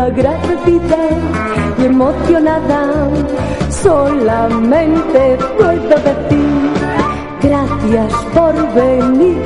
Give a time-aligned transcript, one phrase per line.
[0.00, 0.96] Agradecida
[1.78, 3.10] y emocionada,
[3.68, 6.70] solamente puedo decir
[7.42, 9.44] gracias por venir.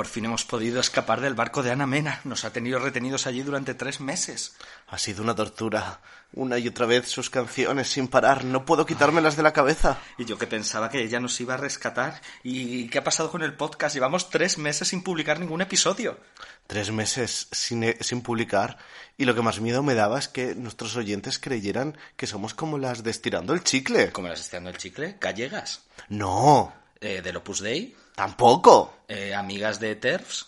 [0.00, 2.22] Por fin hemos podido escapar del barco de Ana Mena.
[2.24, 4.56] Nos ha tenido retenidos allí durante tres meses.
[4.88, 6.00] Ha sido una tortura.
[6.32, 8.46] Una y otra vez sus canciones sin parar.
[8.46, 9.98] No puedo quitármelas de la cabeza.
[10.16, 12.22] Y yo que pensaba que ella nos iba a rescatar.
[12.42, 13.94] ¿Y qué ha pasado con el podcast?
[13.94, 16.18] Llevamos tres meses sin publicar ningún episodio.
[16.66, 18.78] Tres meses sin, eh, sin publicar.
[19.18, 22.78] Y lo que más miedo me daba es que nuestros oyentes creyeran que somos como
[22.78, 24.12] las de estirando el chicle.
[24.12, 25.18] ¿Cómo las estirando el chicle?
[25.20, 25.82] ¿Gallegas?
[26.08, 27.94] No, Eh, ¿Del Opus Dei?
[28.20, 28.92] Tampoco.
[29.08, 30.46] Eh, ¿Amigas de TERFs?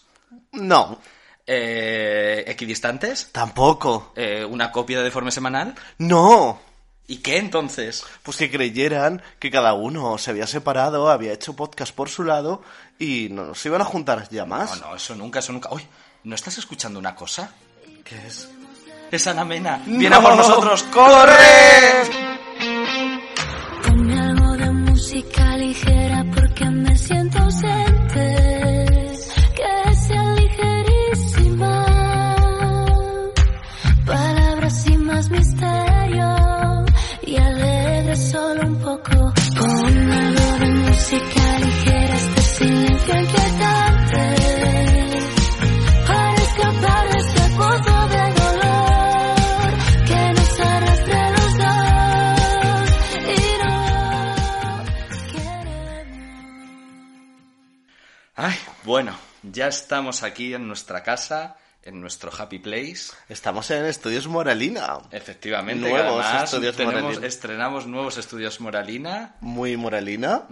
[0.53, 0.99] No,
[1.47, 3.31] Eh, ¿Equidistantes?
[3.33, 4.13] tampoco.
[4.15, 5.75] Eh, ¿Una copia de Deforme Semanal?
[5.99, 6.61] No.
[7.07, 8.05] ¿Y qué entonces?
[8.23, 12.63] Pues que creyeran que cada uno se había separado, había hecho podcast por su lado
[12.99, 14.79] y no nos iban a juntar ya más.
[14.81, 15.71] No, no, eso nunca, eso nunca.
[15.73, 15.85] Uy,
[16.25, 17.53] ¿no estás escuchando una cosa?
[18.05, 18.49] ¿Qué es?
[19.11, 19.83] Es Ana Mena.
[19.87, 20.83] ¡Viene a por nosotros!
[20.85, 22.32] ¡Corre!
[58.93, 63.15] Bueno, ya estamos aquí en nuestra casa, en nuestro happy place.
[63.27, 64.99] Estamos en Estudios Moralina.
[65.11, 67.27] Efectivamente, Nuevos además estudios tenemos- Moralina.
[67.27, 69.37] estrenamos nuevos estudios Moralina.
[69.41, 70.43] Muy moralina.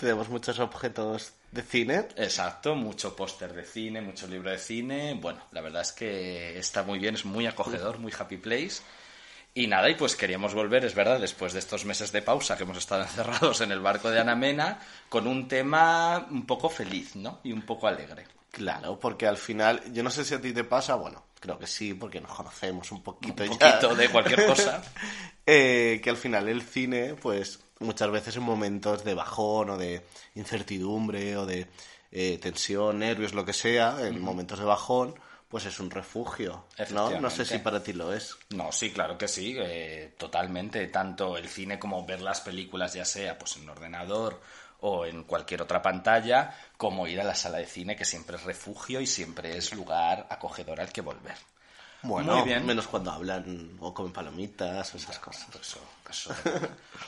[0.00, 2.08] Tenemos muchos objetos de cine.
[2.16, 5.14] Exacto, mucho póster de cine, mucho libro de cine.
[5.14, 8.82] Bueno, la verdad es que está muy bien, es muy acogedor, muy happy place.
[9.56, 12.64] Y nada, y pues queríamos volver, es verdad, después de estos meses de pausa que
[12.64, 14.78] hemos estado encerrados en el barco de Ana Mena,
[15.08, 17.40] con un tema un poco feliz, ¿no?
[17.42, 18.26] Y un poco alegre.
[18.50, 21.66] Claro, porque al final, yo no sé si a ti te pasa, bueno, creo que
[21.66, 23.78] sí, porque nos conocemos un poquito Un ya.
[23.78, 24.82] poquito de cualquier cosa.
[25.46, 30.04] Eh, que al final el cine, pues muchas veces en momentos de bajón o de
[30.34, 31.66] incertidumbre o de
[32.12, 35.14] eh, tensión, nervios, lo que sea, en momentos de bajón,
[35.56, 37.18] pues es un refugio, ¿no?
[37.18, 38.36] No sé si para ti lo es.
[38.50, 40.86] No, sí, claro que sí, eh, totalmente.
[40.88, 44.38] Tanto el cine como ver las películas, ya sea pues en ordenador
[44.80, 48.44] o en cualquier otra pantalla, como ir a la sala de cine, que siempre es
[48.44, 51.38] refugio y siempre es lugar acogedor al que volver.
[52.02, 52.66] Bueno, Muy bien.
[52.66, 55.48] menos cuando hablan o comen palomitas o esas cosas.
[55.58, 55.80] Eso,
[56.10, 56.34] eso.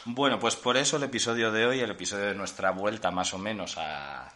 [0.07, 3.39] bueno, pues por eso el episodio de hoy, el episodio de nuestra vuelta más o
[3.39, 4.33] menos a,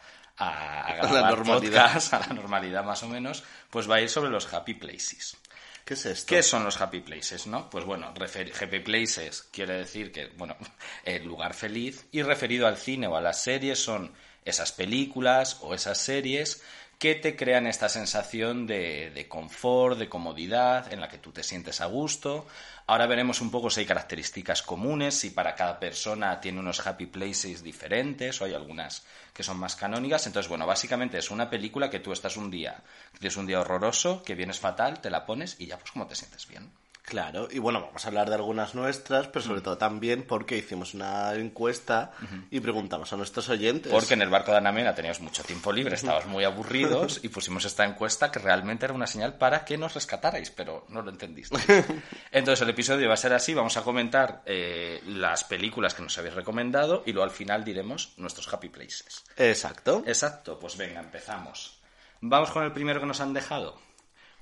[0.49, 1.87] a, la normalidad.
[1.87, 5.37] podcast, a la normalidad más o menos, pues va a ir sobre los happy places.
[5.85, 6.29] ¿Qué es esto?
[6.29, 7.69] ¿Qué son los happy places, no?
[7.69, 10.57] Pues bueno, happy places quiere decir que, bueno,
[11.05, 14.13] el lugar feliz y referido al cine o a las series son
[14.45, 16.63] esas películas o esas series
[17.03, 21.43] que te crean esta sensación de, de confort, de comodidad, en la que tú te
[21.43, 22.47] sientes a gusto.
[22.87, 27.07] Ahora veremos un poco si hay características comunes, si para cada persona tiene unos happy
[27.07, 29.05] places diferentes o hay algunas
[29.35, 30.29] que son más canónicas.
[30.29, 32.85] Entonces, bueno, básicamente es una película que tú estás un día,
[33.19, 36.15] tienes un día horroroso, que vienes fatal, te la pones y ya pues como te
[36.15, 36.71] sientes bien.
[37.05, 39.49] Claro, y bueno, vamos a hablar de algunas nuestras, pero Mm.
[39.49, 42.13] sobre todo también porque hicimos una encuesta
[42.49, 43.91] y preguntamos a nuestros oyentes.
[43.91, 47.65] Porque en el barco de Anamena teníamos mucho tiempo libre, estábamos muy aburridos y pusimos
[47.65, 51.57] esta encuesta que realmente era una señal para que nos rescatarais, pero no lo entendiste.
[52.31, 56.17] Entonces el episodio va a ser así, vamos a comentar eh, las películas que nos
[56.19, 59.25] habéis recomendado y luego al final diremos nuestros happy places.
[59.37, 60.05] Exacto.
[60.07, 61.81] Exacto, pues venga, empezamos.
[62.21, 63.77] Vamos con el primero que nos han dejado.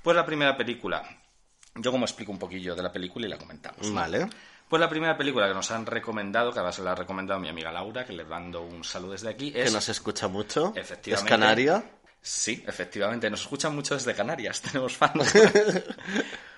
[0.03, 1.03] Pues la primera película.
[1.75, 3.89] Yo como explico un poquillo de la película y la comentamos.
[3.89, 3.95] ¿no?
[3.95, 4.29] Vale.
[4.69, 7.49] Pues la primera película que nos han recomendado, que además se la ha recomendado mi
[7.49, 9.65] amiga Laura, que le mando un saludo desde aquí, es...
[9.67, 10.73] Que nos escucha mucho.
[10.77, 11.27] Efectivamente.
[11.27, 11.85] Es Canaria.
[12.23, 15.35] Sí, efectivamente, nos escuchan mucho desde Canarias, tenemos fans.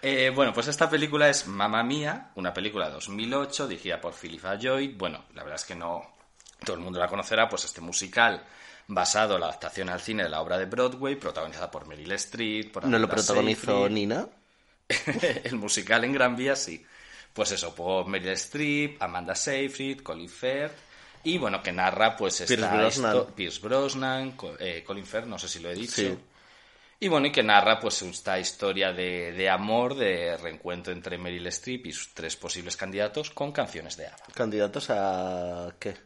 [0.05, 4.57] Eh, bueno, pues esta película es Mamma Mía, una película de 2008 dirigida por Philippa
[4.57, 4.97] Lloyd.
[4.99, 6.03] Bueno, la verdad es que no
[6.65, 8.45] todo el mundo la conocerá, pues este musical
[8.89, 12.73] basado en la adaptación al cine de la obra de Broadway, protagonizada por Meryl Streep,
[12.73, 13.95] por ¿No lo protagonizó Seyfried.
[13.95, 14.27] Nina?
[15.45, 16.85] el musical en Gran Vía, sí.
[17.33, 20.75] Pues eso, por Meryl Streep, Amanda Seyfried, Colin Firth.
[21.25, 24.33] Y bueno, que narra pues esta Pierce Brosnan.
[24.37, 25.95] Pierce eh, Colin Firth, no sé si lo he dicho.
[25.95, 26.19] Sí.
[27.01, 31.47] Y bueno, y que narra pues esta historia de, de amor, de reencuentro entre Meryl
[31.49, 34.27] Streep y sus tres posibles candidatos con canciones de ABBA.
[34.35, 35.97] ¿Candidatos a qué?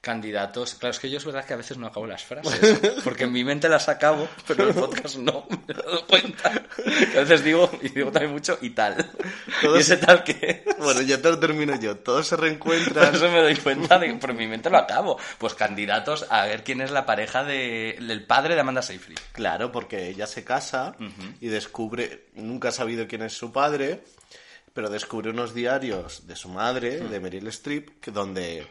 [0.00, 3.24] Candidatos, claro, es que yo es verdad que a veces no acabo las frases, porque
[3.24, 6.52] en mi mente las acabo, pero en el podcast no, me he dado cuenta.
[7.12, 9.04] Que a veces digo, y digo también mucho, y tal.
[9.62, 10.76] Todos- Y ese tal que es.
[10.78, 11.96] Bueno, ya te lo termino yo.
[11.96, 13.14] Todos se Por reencuentran.
[13.16, 15.18] eso me doy cuenta de por mi mente lo acabo.
[15.38, 19.18] Pues candidatos a ver quién es la pareja de, del padre de Amanda Seyfried.
[19.32, 20.94] Claro, porque ella se casa
[21.40, 24.04] y descubre, nunca ha sabido quién es su padre,
[24.72, 28.66] pero descubre unos diarios de su madre, de Meryl Streep, que donde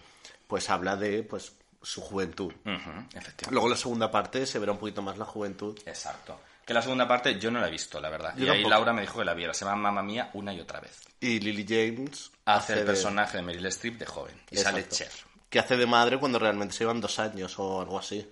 [0.48, 2.52] pues habla de pues su juventud.
[2.64, 3.52] Efectivamente.
[3.52, 5.78] Luego la segunda parte se verá un poquito más la juventud.
[5.86, 6.40] Exacto.
[6.66, 8.34] Que la segunda parte yo no la he visto, la verdad.
[8.36, 8.70] Yo y ahí tampoco.
[8.72, 9.54] Laura me dijo que la viera.
[9.54, 11.00] Se llama Mamma Mía una y otra vez.
[11.20, 14.42] Y Lily James Hace el personaje de Meryl Streep de joven.
[14.50, 14.88] Y sale.
[14.90, 15.12] Cher.
[15.50, 18.28] Que hace de madre cuando realmente se llevan dos años o algo así.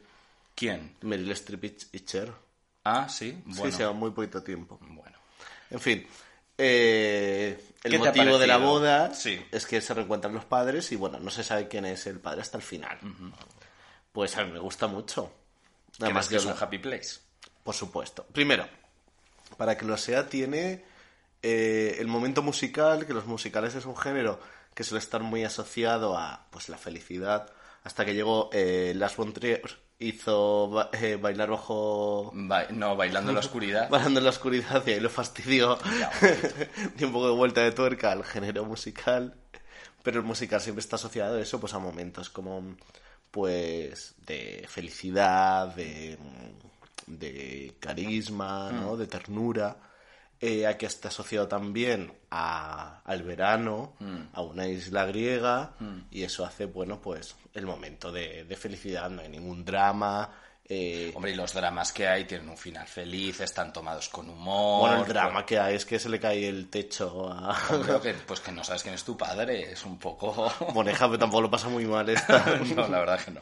[0.56, 0.96] ¿Quién?
[1.02, 2.34] Meryl Streep y- y Cher.
[2.84, 3.40] Ah, sí.
[3.46, 3.66] Bueno.
[3.66, 4.80] Sí, se llevan muy poquito tiempo.
[4.82, 5.18] bueno.
[5.70, 6.08] En fin,
[6.58, 9.44] eh, el ¿Qué te ha motivo de la boda Sí.
[9.52, 12.42] es que se reencuentran los padres y bueno, no se sabe quién es el padre
[12.42, 12.98] hasta el final.
[14.12, 15.32] Pues a mí me gusta mucho.
[16.00, 17.20] Además que es un happy place.
[17.64, 18.26] Por supuesto.
[18.32, 18.68] Primero,
[19.58, 20.84] para que lo sea, tiene
[21.42, 24.40] eh, el momento musical, que los musicales es un género
[24.74, 27.52] que suele estar muy asociado a pues la felicidad.
[27.84, 29.62] Hasta que llegó eh, von Trier,
[30.04, 33.90] hizo ba- eh, bailar bajo Ba- no, bailando en la oscuridad.
[33.92, 35.78] Bailando en la oscuridad y ahí lo fastidió.
[36.98, 39.36] Dio un poco de vuelta de tuerca al género musical.
[40.04, 42.76] Pero el musical siempre está asociado a eso, pues a momentos como,
[43.32, 46.18] pues, de felicidad, de,
[47.08, 48.98] de carisma, ¿no?
[48.98, 49.78] De ternura.
[50.46, 53.94] Eh, aquí está asociado también a, al verano,
[54.34, 55.72] a una isla griega,
[56.12, 59.10] y eso hace, bueno, pues, el momento de, de felicidad.
[59.10, 60.30] No hay ningún drama.
[60.68, 64.82] eh, Hombre, y los dramas que hay tienen un final feliz, están tomados con humor.
[64.90, 67.58] Bueno, el drama que hay es que se le cae el techo a
[68.02, 70.52] que, pues que no sabes quién es tu padre, es un poco...
[70.74, 72.60] Moneja, pero tampoco lo pasa muy mal esta.
[72.76, 73.42] no, la verdad que no.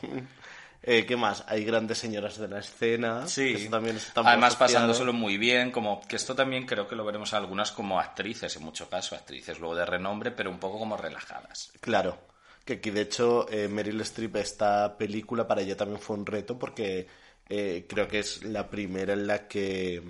[0.83, 1.43] Eh, ¿Qué más?
[1.47, 3.27] Hay grandes señoras de la escena.
[3.27, 4.57] Sí, que también además asociado.
[4.57, 8.63] pasándoselo muy bien, como que esto también creo que lo veremos algunas como actrices, en
[8.63, 11.71] mucho caso, actrices luego de renombre, pero un poco como relajadas.
[11.79, 12.17] Claro.
[12.65, 16.57] Que aquí, de hecho, eh, Meryl Streep, esta película para ella también fue un reto
[16.57, 17.07] porque
[17.49, 20.01] eh, creo que es la primera en la que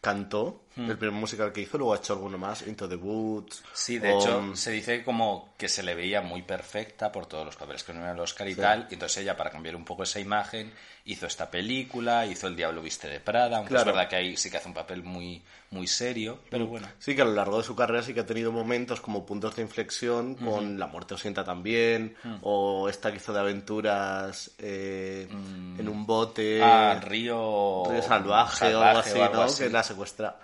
[0.00, 0.90] cantó, Hmm.
[0.90, 3.64] el primer musical que hizo, luego ha hecho alguno más, Into the Woods.
[3.72, 7.46] Sí, de o- hecho, se dice como que se le veía muy perfecta por todos
[7.46, 9.84] los papeles que no eran el Oscar y tal, y entonces ella, para cambiar un
[9.86, 10.70] poco esa imagen,
[11.06, 13.90] hizo esta película, hizo El Diablo Viste de Prada, aunque Claro.
[13.90, 16.88] es verdad que ahí sí que hace un papel muy, muy serio, pero bueno.
[16.98, 19.56] Sí, que a lo largo de su carrera sí que ha tenido momentos como puntos
[19.56, 25.26] de inflexión con La muerte os sienta también, o esta que hizo de aventuras eh,
[25.30, 27.84] en un bote, Ah, Río...
[27.88, 29.42] Río salvaje, o algo así, ¿no?
[29.42, 29.64] así.
[29.64, 30.36] Que la secuestra.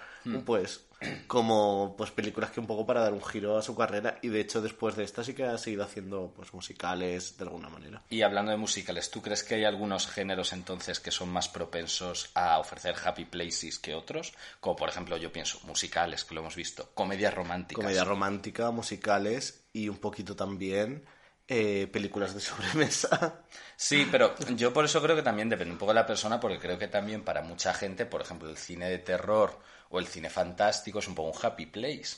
[0.44, 0.86] Pues
[1.26, 4.40] como pues películas que un poco para dar un giro a su carrera y de
[4.40, 8.02] hecho después de esta sí que ha seguido haciendo pues musicales de alguna manera.
[8.08, 12.30] Y hablando de musicales, ¿tú crees que hay algunos géneros entonces que son más propensos
[12.34, 14.32] a ofrecer happy places que otros?
[14.60, 17.82] Como por ejemplo, yo pienso, musicales, que lo hemos visto, comedias románticas.
[17.82, 21.04] Comedia romántica, musicales y un poquito también
[21.48, 23.40] eh, películas de sobremesa.
[23.74, 26.60] Sí, pero yo por eso creo que también depende un poco de la persona, porque
[26.60, 29.58] creo que también para mucha gente, por ejemplo, el cine de terror
[29.92, 32.16] o el cine fantástico es un poco un happy place.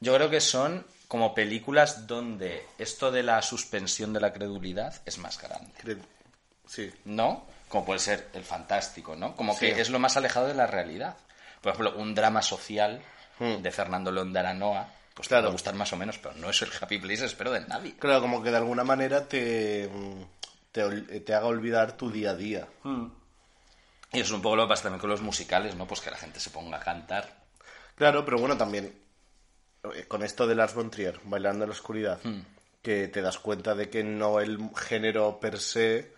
[0.00, 5.18] Yo creo que son como películas donde esto de la suspensión de la credulidad es
[5.18, 5.98] más grande.
[6.66, 6.92] Sí.
[7.06, 7.46] ¿no?
[7.68, 9.34] Como puede ser el fantástico, ¿no?
[9.34, 11.16] Como que es lo más alejado de la realidad.
[11.60, 13.02] Por ejemplo, un drama social
[13.38, 15.28] de Fernando León de Aranoa, pues Hmm.
[15.28, 15.42] Claro.
[15.42, 17.96] te puede gustar más o menos, pero no es el happy place, espero, de nadie.
[17.96, 19.88] Claro, como que de alguna manera te,
[20.72, 22.68] te, haga olvidar tu día a día.
[24.12, 25.86] Y eso es un poco lo que pasa también con los musicales, ¿no?
[25.86, 27.44] Pues que la gente se ponga a cantar.
[27.96, 28.94] Claro, pero bueno, también
[29.94, 32.40] eh, con esto de Lars von Trier, Bailando en la Oscuridad, Hmm.
[32.82, 36.12] que te das cuenta de que no el género per se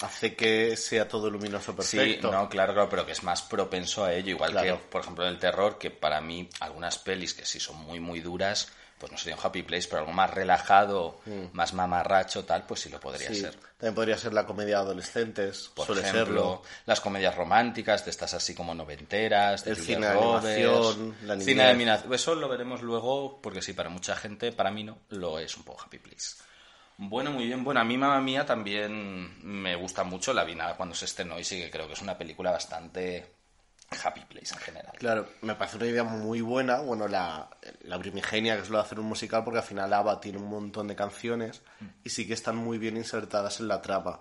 [0.00, 2.28] hace que sea todo luminoso perfecto.
[2.28, 2.30] Hmm.
[2.32, 4.30] Sí, no, claro, claro, pero que es más propenso a ello.
[4.30, 4.78] Igual Claro.
[4.78, 8.00] que, por ejemplo, en el terror, que para mí algunas pelis que sí son muy,
[8.00, 11.20] muy duras, pues no sería un happy place, pero algo más relajado,
[11.52, 13.28] más mamarracho, tal, pues sí lo podría.
[13.28, 13.54] Sí, ser.
[13.76, 16.62] También podría ser la comedia de adolescentes, Por suele ejemplo, serlo.
[16.86, 21.40] las comedias románticas, de estas así como noventeras, de El Julia cine de animación, la
[21.40, 22.14] cine de animación.
[22.14, 25.64] Eso lo veremos luego, porque sí, para mucha gente, para mí no, lo es un
[25.64, 26.36] poco Happy Place.
[26.98, 27.62] Bueno, muy bien.
[27.62, 30.32] Bueno, a mí, mamá mía, también me gusta mucho.
[30.32, 33.35] La vi nada cuando se estrenó y sí que creo que es una película bastante
[34.02, 34.92] Happy Place en general.
[34.98, 36.78] Claro, me parece una idea muy buena.
[36.80, 37.48] Bueno, la,
[37.82, 40.48] la primigenia que es lo de hacer un musical, porque al final ABBA tiene un
[40.48, 41.62] montón de canciones
[42.04, 44.20] y sí que están muy bien insertadas en la trama.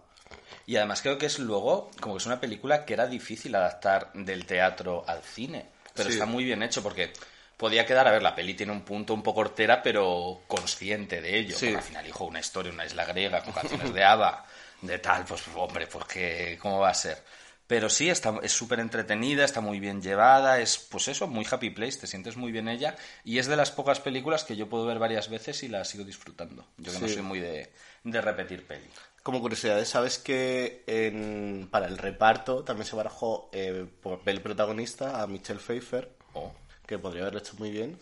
[0.67, 4.11] Y además creo que es luego, como que es una película que era difícil adaptar
[4.13, 5.67] del teatro al cine.
[5.93, 6.13] Pero Sí.
[6.15, 7.11] está muy bien hecho porque
[7.57, 11.37] podía quedar, a ver, la peli tiene un punto un poco hortera, pero consciente de
[11.39, 11.57] ello.
[11.57, 11.73] Sí.
[11.73, 14.45] Al final, hijo, una historia, una isla griega con canciones de ABBA,
[14.81, 17.23] de tal, pues hombre, porque ¿cómo va a ser?
[17.67, 21.71] Pero sí, está, es súper entretenida, está muy bien llevada, es pues eso, muy happy
[21.71, 24.85] place, te sientes muy bien ella y es de las pocas películas que yo puedo
[24.85, 26.67] ver varias veces y la sigo disfrutando.
[26.77, 27.15] Yo que no Sí.
[27.15, 27.71] soy muy de,
[28.03, 28.85] de repetir peli.
[29.23, 35.25] Como curiosidades, ¿sabes que en- para el reparto también se barajó eh, papel protagonista a
[35.27, 36.53] Michelle Pfeiffer, Oh.
[36.85, 37.97] que podría haberlo hecho muy bien,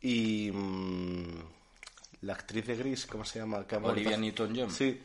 [0.00, 1.42] y mm,
[2.20, 3.64] la actriz de Gris, ¿cómo se llama?
[3.82, 4.70] Olivia Newton-John.
[4.70, 5.02] Sí,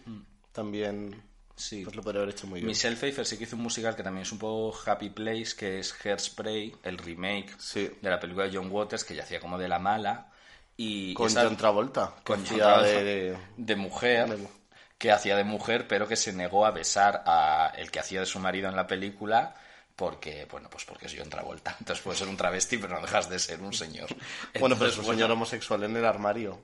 [0.52, 1.24] también
[1.56, 1.84] Sí.
[1.84, 2.68] pues lo podría haber hecho muy bien.
[2.68, 5.80] Michelle Pfeiffer sí que hizo un musical que también es un poco Happy Place, que
[5.80, 7.90] es Hairspray, el remake Sí.
[8.02, 10.32] de la película de John Waters, que ya hacía como de la mala.
[10.78, 14.48] Y Con esa- John Travolta, con John Travolta, de- de- de mujer, de
[14.98, 18.26] que hacía de mujer, pero que se negó a besar a el que hacía de
[18.26, 19.56] su marido en la película.
[19.96, 21.74] Porque, bueno, pues porque es John Travolta.
[21.80, 24.10] Entonces puedes ser un travesti, pero no dejas de ser un señor.
[24.60, 26.60] Bueno, pero es un señor homosexual en el armario.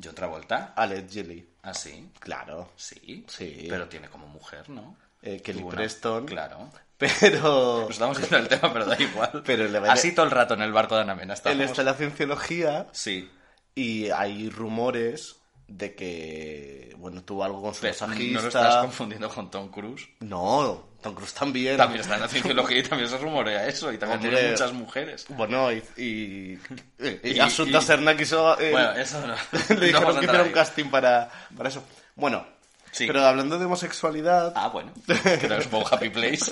[0.00, 0.74] John Travolta.
[0.76, 1.48] Allegedly.
[1.68, 2.10] Ah, sí.
[2.20, 2.70] Claro.
[2.76, 3.24] Sí.
[3.28, 3.66] Sí.
[3.68, 4.96] Pero tiene como mujer, ¿no?
[5.22, 6.26] Eh, Kelly Preston.
[6.26, 6.70] Claro.
[6.96, 9.42] Pero Nos estamos yendo del tema, pero da igual.
[9.46, 11.34] Pero le Así todo el rato en el barco de Ana Mena.
[11.44, 13.30] él está en la cienciología Sí.
[13.74, 15.36] y hay rumores
[15.68, 18.34] de que, bueno, tuvo algo con su Pero masajista.
[18.36, 20.08] no lo estás confundiendo con Tom Cruise.
[20.20, 21.76] No, Tom Cruise también.
[21.76, 23.92] También está en la cienciología y también se rumorea eso.
[23.92, 24.34] Y también Hombre.
[24.36, 25.26] tiene muchas mujeres.
[25.28, 26.58] Bueno, y, y,
[27.22, 28.58] y, Y- Asunta y- Serna quiso...
[28.58, 29.34] eh, Bueno, eso no.
[29.78, 31.82] le dijeron que hiciera un casting para, para eso.
[32.16, 32.46] Bueno,
[32.90, 33.06] Sí.
[33.06, 34.90] pero hablando de homosexualidad, Ah, bueno.
[35.06, 36.50] Que no es un Happy Place.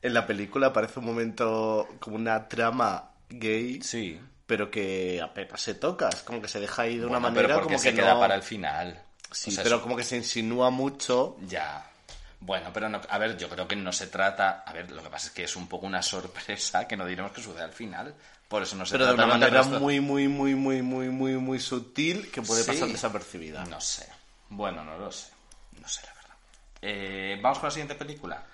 [0.00, 4.18] en la película aparece un momento como una trama gay, Sí.
[4.52, 6.10] Pero que apenas se toca.
[6.10, 8.20] Es como que se deja ahí de una manera pero como se que queda no-
[8.20, 9.02] para el final.
[9.30, 11.38] Sí, O sea, pero es- como que se insinúa mucho.
[11.46, 11.90] Ya.
[12.38, 14.62] Bueno, pero no, a ver, yo creo que no se trata.
[14.66, 17.32] A ver, lo que pasa es que es un poco una sorpresa que no diremos
[17.32, 18.14] que sucede al final.
[18.46, 20.82] Por eso no se Pero de trata una del manera resto- muy, muy, muy, muy,
[20.82, 22.72] muy, muy, muy sutil que puede Sí.
[22.72, 23.64] pasar desapercibida.
[23.64, 24.06] No sé.
[24.50, 25.28] Bueno, no lo sé.
[25.80, 26.36] No sé, la verdad.
[26.82, 28.44] Eh, Vamos con la siguiente película.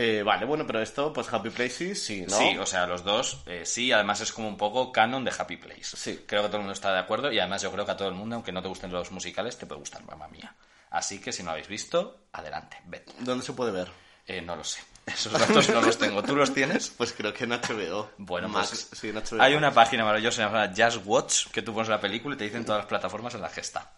[0.00, 2.38] Eh, vale, bueno, pero esto, pues Happy Places, sí, ¿no?
[2.38, 5.56] Sí, o sea, los dos, eh, sí, además es como un poco canon de Happy
[5.56, 5.96] Place.
[5.96, 6.24] Sí.
[6.24, 8.06] Creo que todo el mundo está de acuerdo y además yo creo que a todo
[8.06, 10.54] el mundo, aunque no te gusten los musicales, te puede gustar Mamma Mía.
[10.90, 13.02] Así que si no habéis visto, adelante, ved.
[13.18, 13.88] ¿Dónde se puede ver?
[14.24, 14.80] Eh, no lo sé.
[15.06, 16.22] Esos datos no los tengo.
[16.22, 16.90] ¿Tú los tienes?
[16.96, 18.10] Pues creo que en HBO.
[18.18, 19.42] Bueno, Max, pues sí, en HBO.
[19.42, 22.64] hay una página maravillosa llamada Just Watch que tú pones la película y te dicen
[22.64, 23.97] todas las plataformas en las que está.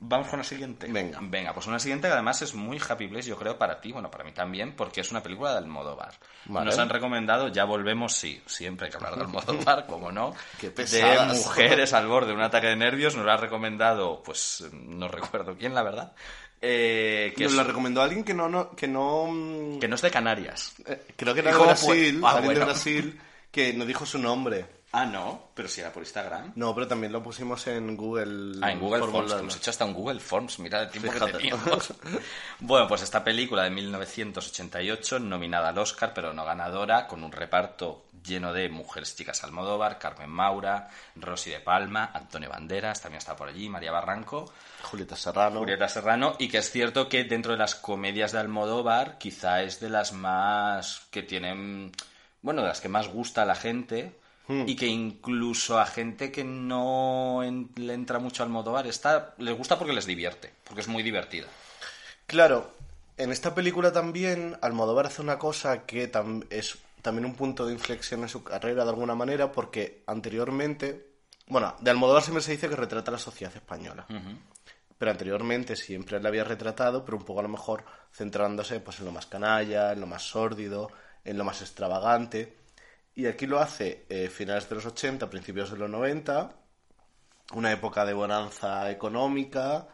[0.00, 0.86] Vamos con la siguiente.
[0.90, 1.18] Venga.
[1.22, 4.10] Venga, pues una siguiente que además es muy Happy Place, yo creo, para ti, bueno,
[4.10, 6.12] para mí también, porque es una película de Almodóvar.
[6.46, 6.66] Vale.
[6.66, 10.34] Nos han recomendado, ya volvemos, sí, siempre hay que hablar de Almodóvar, como no.
[10.60, 14.64] Qué de mujeres al borde de un ataque de nervios, nos lo ha recomendado, pues
[14.72, 16.12] no recuerdo quién, la verdad.
[16.60, 19.78] Eh, que, Nos es- la recomendó alguien que no, no, que no...
[19.80, 20.74] que no es de Canarias.
[20.86, 22.28] eh, creo que era ¿Y de Brasil, fue?
[22.28, 22.64] Ah, alguien de bueno.
[22.66, 23.20] Brasil,
[23.50, 24.66] que no dijo su nombre.
[24.96, 26.52] Ah, no, pero si era por Instagram.
[26.54, 28.60] No, pero también lo pusimos en Google.
[28.62, 31.32] Ah, en Google Forms, Forms, hemos hecho hasta un Google Forms, mira el tiempo Fíjate.
[31.32, 31.92] que teníamos.
[32.60, 38.04] bueno, pues esta película de 1988, nominada al Oscar, pero no ganadora, con un reparto
[38.24, 43.48] lleno de mujeres chicas Almodóvar, Carmen Maura, Rosy de Palma, Antonio Banderas, también está por
[43.48, 45.58] allí, María Barranco, Julieta Serrano.
[45.58, 49.80] Julieta Serrano, y que es cierto que dentro de las comedias de Almodóvar, quizá es
[49.80, 51.90] de las más que tienen,
[52.42, 56.44] bueno, de las que más gusta a la gente, y que incluso a gente que
[56.44, 60.88] no en- le entra mucho a Almodóvar, está, les gusta porque les divierte, porque es
[60.88, 61.46] muy divertida.
[62.26, 62.72] Claro,
[63.16, 67.72] en esta película también Almodóvar hace una cosa que tam- es también un punto de
[67.74, 71.06] inflexión en su carrera de alguna manera, porque anteriormente,
[71.46, 74.06] bueno, de Almodóvar siempre se dice que retrata la sociedad española.
[74.96, 79.06] Pero anteriormente siempre la había retratado, pero un poco a lo mejor centrándose pues, en
[79.06, 80.90] lo más canalla, en lo más sórdido,
[81.24, 82.56] en lo más extravagante.
[83.16, 86.50] Y aquí lo hace eh, finales de los 80, principios de los 90,
[87.52, 89.86] una época de bonanza económica,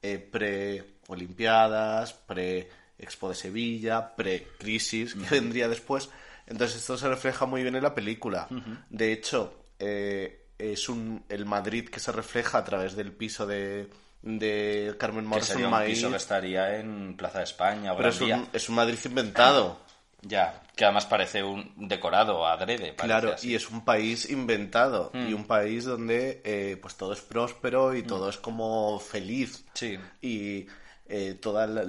[0.00, 6.08] eh, pre-Olimpiadas, pre-Expo de Sevilla, pre-Crisis, que vendría después.
[6.46, 8.48] Entonces esto se refleja muy bien en la película.
[8.88, 13.90] De hecho, eh, es un, el Madrid que se refleja a través del piso de,
[14.22, 17.96] de Carmen Que Morrison sería un Maíz, piso que estaría en Plaza de España o
[17.96, 19.80] pero un, es un Madrid inventado.
[20.22, 22.94] Ya, que además parece un decorado adrede.
[22.96, 23.50] Claro, así.
[23.50, 28.02] y es un país inventado y un país donde eh, pues todo es próspero y
[28.02, 29.64] todo es como feliz.
[29.74, 29.98] Sí.
[30.20, 30.66] Y
[31.06, 31.84] eh, toda la,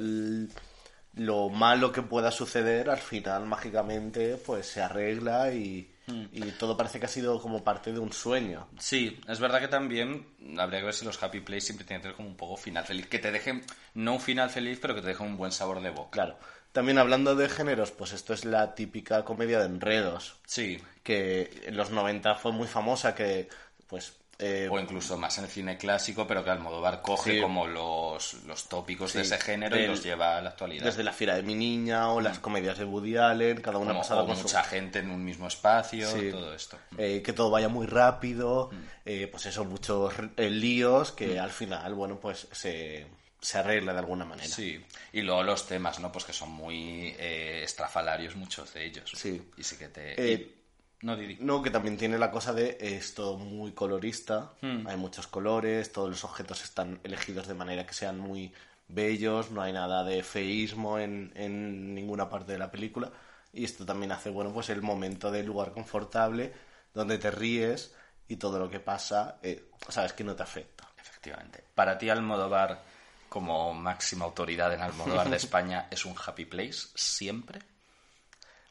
[1.15, 6.25] lo malo que pueda suceder, al final, mágicamente, pues se arregla y, Hmm.
[6.31, 8.67] y todo parece que ha sido como parte de un sueño.
[8.79, 10.25] Sí, es verdad que también
[10.57, 12.83] habría que ver si los happy plays siempre tienen que tener como un poco final
[12.86, 13.07] feliz.
[13.07, 15.91] Que te dejen, no un final feliz, pero que te dejen un buen sabor de
[15.91, 16.09] boca.
[16.12, 16.38] Claro.
[16.71, 21.75] También hablando de géneros, pues esto es la típica comedia de enredos, Sí, que en
[21.75, 23.49] los 90 fue muy famosa, que
[23.88, 24.13] pues...
[24.38, 27.41] eh, o incluso más en el cine clásico, pero que Almodóvar coge Sí.
[27.41, 30.85] como los, los tópicos de ese género y los lleva a la actualidad.
[30.85, 33.99] desde La fiera de mi niña o las comedias de Woody Allen, cada una como,
[34.01, 36.29] pasada o con su- mucha gente en un mismo espacio, Sí.
[36.31, 36.77] todo esto.
[36.99, 38.69] eh, que todo vaya muy rápido,
[39.05, 43.07] eh, pues eso, muchos líos que al final, bueno, pues se,
[43.41, 44.48] se arregla de alguna manera.
[44.48, 46.12] Sí, y luego los temas, ¿no?
[46.12, 49.12] Pues que son muy eh, estrafalarios muchos de ellos.
[49.15, 49.41] Sí.
[49.58, 50.34] Y sí que te...
[50.34, 50.55] Eh,
[51.01, 51.38] No, Didi.
[51.39, 55.91] No, que también tiene la cosa de eh, es todo muy colorista, hay muchos colores,
[55.93, 58.51] todos los objetos están elegidos de manera que sean muy
[58.89, 63.12] bellos, no hay nada de feísmo en, en ninguna parte de la película
[63.53, 66.51] y esto también hace, bueno, pues el momento del lugar confortable
[66.93, 67.96] donde te ríes
[68.27, 70.89] y todo lo que pasa, eh, sabes que no te afecta.
[71.00, 71.63] Efectivamente.
[71.75, 72.81] Para ti Almodóvar,
[73.29, 77.59] como máxima autoridad en Almodóvar de España, ¿es un happy place siempre?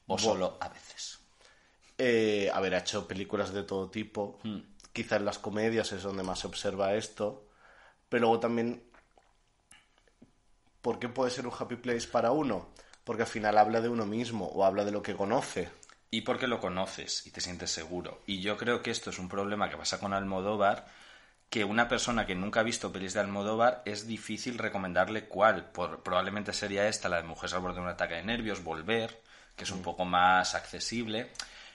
[0.07, 1.19] ¿O solo a veces?
[1.97, 4.38] Eh, haber hecho películas de todo tipo.
[4.93, 7.47] Quizá en las comedias es donde más se observa esto.
[8.09, 8.83] Pero luego también,
[10.81, 12.69] ¿por qué puede ser un happy place para uno?
[13.05, 15.71] Porque al final habla de uno mismo o habla de lo que conoce.
[16.11, 18.23] Y porque lo conoces y te sientes seguro.
[18.27, 20.87] Y yo creo que esto es un problema que pasa con Almodóvar,
[21.50, 25.64] que una persona que nunca ha visto pelis de Almodóvar es difícil recomendarle cuál.
[25.67, 29.23] Por, probablemente sería esta, la de Mujeres al borde de un ataque de nervios, Volver,
[29.57, 31.31] que es un poco más accesible.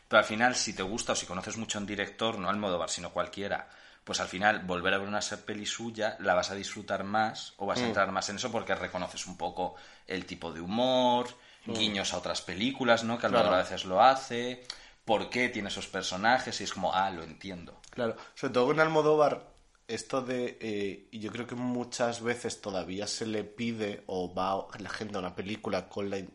[0.08, 3.10] Pero al final, si te gusta o si conoces mucho un director, no Almodóvar, sino
[3.12, 3.68] cualquiera,
[4.04, 7.66] pues al final volver a ver una peli suya la vas a disfrutar más o
[7.66, 9.76] vas a entrar más en eso porque reconoces un poco
[10.06, 11.28] el tipo de humor,
[11.66, 13.18] guiños a otras películas, ¿no?
[13.18, 13.66] Que Almodóvar Claro.
[13.66, 14.64] a veces lo hace,
[15.06, 17.80] por qué tiene esos personajes y es como, ah, lo entiendo.
[17.90, 19.53] Claro, sobre todo con Almodóvar,
[19.94, 20.58] esto de.
[20.62, 25.16] eh, y yo creo que muchas veces todavía se le pide o va la gente
[25.16, 26.30] a una película con la in-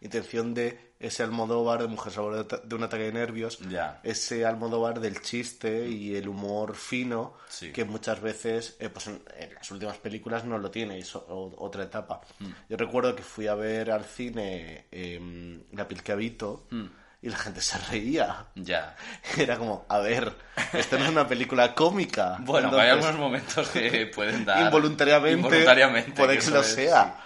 [0.00, 4.00] intención de ese Almodóvar de Mujer Sabor de, un ataque de nervios, Ya.
[4.04, 7.72] ese Almodóvar del chiste y el humor fino, Sí.
[7.72, 11.54] que muchas veces, eh, pues en, en las últimas películas no lo tiene, es o-
[11.58, 12.20] otra etapa.
[12.38, 12.46] Mm.
[12.68, 16.84] Yo recuerdo que fui a ver al cine eh, La piel que habito Mm.
[17.22, 18.46] Y la gente se reía.
[18.56, 18.96] Ya.
[19.38, 20.32] Era como, a ver,
[20.72, 22.36] esto no es una película cómica.
[22.40, 24.60] Bueno, Entonces, hay algunos momentos que pueden dar...
[24.66, 27.16] involuntariamente, Involuntariamente, puede que, lo sea.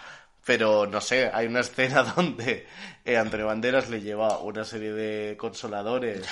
[0.45, 2.69] Pero no sé, hay una escena donde
[3.05, 6.25] eh, Antonio Banderas le lleva una serie de consoladores,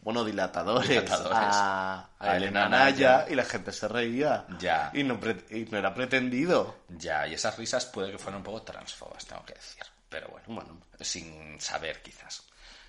[0.00, 1.32] bueno, dilatadores, Dilatadores.
[1.32, 3.26] a, a A Elena Naya Naya.
[3.30, 4.44] y la gente se reía.
[4.58, 4.90] Ya.
[4.92, 5.18] Y no,
[5.50, 6.76] y no era pretendido.
[6.88, 9.84] Ya, y esas risas puede que fueran un poco transfobas, tengo que decir.
[10.08, 10.80] Pero bueno, Bueno.
[11.00, 12.42] sin saber quizás.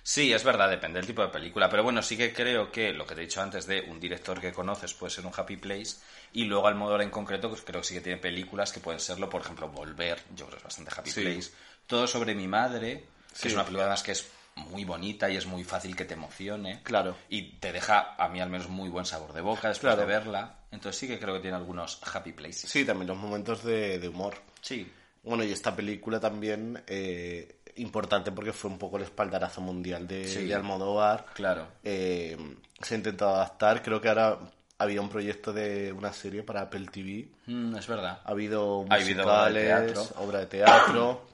[0.06, 1.70] Sí, es verdad, depende del tipo de película.
[1.70, 4.38] Pero bueno, sí que creo que lo que te he dicho antes de un director
[4.38, 5.96] que conoces puede ser un happy place.
[6.34, 9.30] Y luego Almodóvar en concreto, pues creo que sí que tiene películas que pueden serlo.
[9.30, 11.22] Por ejemplo, Volver, yo creo que es bastante happy Sí.
[11.22, 11.52] place.
[11.86, 13.48] Todo sobre mi madre, que Sí.
[13.48, 16.82] es una película además que es muy bonita y es muy fácil que te emocione.
[16.82, 17.16] Claro.
[17.30, 20.02] Y te deja, a mí al menos, muy buen sabor de boca después Claro.
[20.02, 20.58] de verla.
[20.70, 22.68] Entonces sí que creo que tiene algunos happy places.
[22.70, 24.34] Sí, también los momentos de, de humor.
[24.60, 24.86] Sí.
[25.22, 30.26] Bueno, y esta película también eh, importante porque fue un poco el espaldarazo mundial de,
[30.28, 30.44] Sí.
[30.46, 31.26] de Almodóvar.
[31.34, 31.66] Claro.
[31.82, 32.36] Eh,
[32.80, 33.82] se ha intentado adaptar.
[33.82, 34.38] Creo que ahora
[34.78, 37.28] había un proyecto de una serie para Apple TV.
[37.46, 38.20] Mm, es verdad.
[38.24, 40.22] Ha habido Ha habido obra de musicales, teatro.
[40.24, 41.26] obra de teatro.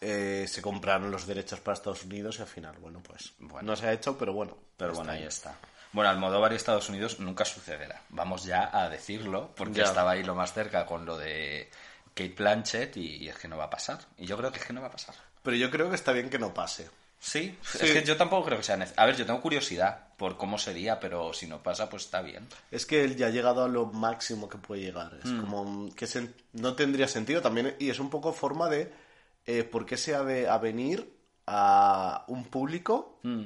[0.00, 3.66] Eh, se compraron los derechos para Estados Unidos y al final, bueno, pues Bueno.
[3.70, 4.56] no se ha hecho, pero bueno.
[4.76, 5.26] Pero bueno, ahí ahí.
[5.26, 5.56] está.
[5.92, 8.02] Bueno, Almodóvar y Estados Unidos nunca sucederá.
[8.10, 9.84] Vamos ya a decirlo, porque Ya.
[9.84, 11.68] estaba ahí lo más cerca con lo de
[12.14, 13.98] Kate Blanchett y, y es que no va a pasar.
[14.18, 15.14] Y yo creo que es que no va a pasar.
[15.42, 16.88] Pero yo creo que está bien que no pase.
[17.20, 17.78] Sí, Sí.
[17.82, 19.02] es que yo tampoco creo que sea necesario.
[19.02, 22.46] A ver, yo tengo curiosidad por cómo sería, pero si no pasa, pues está bien.
[22.70, 25.18] Es que él ya ha llegado a lo máximo que puede llegar.
[25.24, 25.40] Es Mm.
[25.40, 27.74] como que sen- no tendría sentido también.
[27.80, 28.92] Y es un poco forma de
[29.46, 31.10] eh, por qué se ha de avenir
[31.46, 33.44] a un público Mm.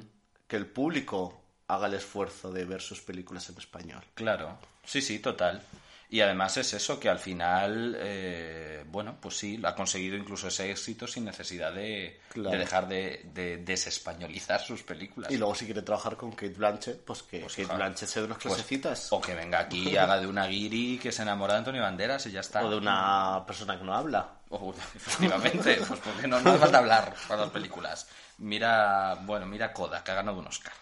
[0.48, 4.02] que el público haga el esfuerzo de ver sus películas en español.
[4.14, 5.62] Claro, sí, sí, total.
[6.12, 10.70] Y además es eso, que al final, eh, bueno, pues sí, ha conseguido incluso ese
[10.70, 12.50] éxito sin necesidad de, Claro.
[12.50, 15.30] de dejar de, de desespañolizar sus películas.
[15.32, 17.78] Y luego si quiere trabajar con Kate Blanchett, pues que Pues, Kate ojalá.
[17.86, 19.10] Blanchett se dé unas Pues, clasecitas.
[19.10, 22.26] o que venga aquí y haga de una guiri que se enamora de Antonio Banderas
[22.26, 22.62] y ya está.
[22.62, 24.28] o de una persona que no habla.
[24.94, 28.06] Efectivamente, pues porque no nos falta hablar para las películas.
[28.36, 30.74] Mira, bueno, mira Coda, que ha ganado un Oscar.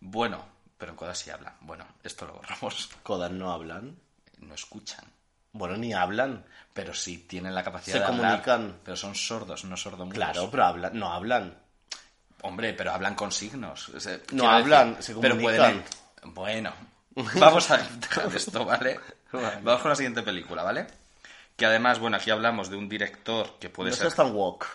[0.00, 0.44] Bueno,
[0.76, 1.54] pero en Coda sí hablan.
[1.60, 2.88] Bueno, esto lo borramos.
[3.04, 3.96] Kodak no hablan.
[4.40, 5.04] No escuchan.
[5.52, 6.44] Bueno, ni hablan.
[6.74, 8.42] Pero sí tienen la capacidad Se de hablar.
[8.42, 8.80] comunican.
[8.84, 10.14] Pero son sordos, no sordomudos.
[10.14, 11.58] Claro, pero hablan, no hablan.
[12.42, 13.88] Hombre, pero hablan con signos.
[13.88, 15.82] O sea, No hablan, se Pero pueden...
[16.24, 16.72] Bueno,
[17.34, 19.00] vamos a dejar esto, ¿vale?
[19.32, 19.58] Vale.
[19.62, 20.86] Vamos con la siguiente película, ¿vale?
[21.56, 24.12] Que además, bueno, aquí hablamos de un director que puede No ser...
[24.12, 24.66] tan woke.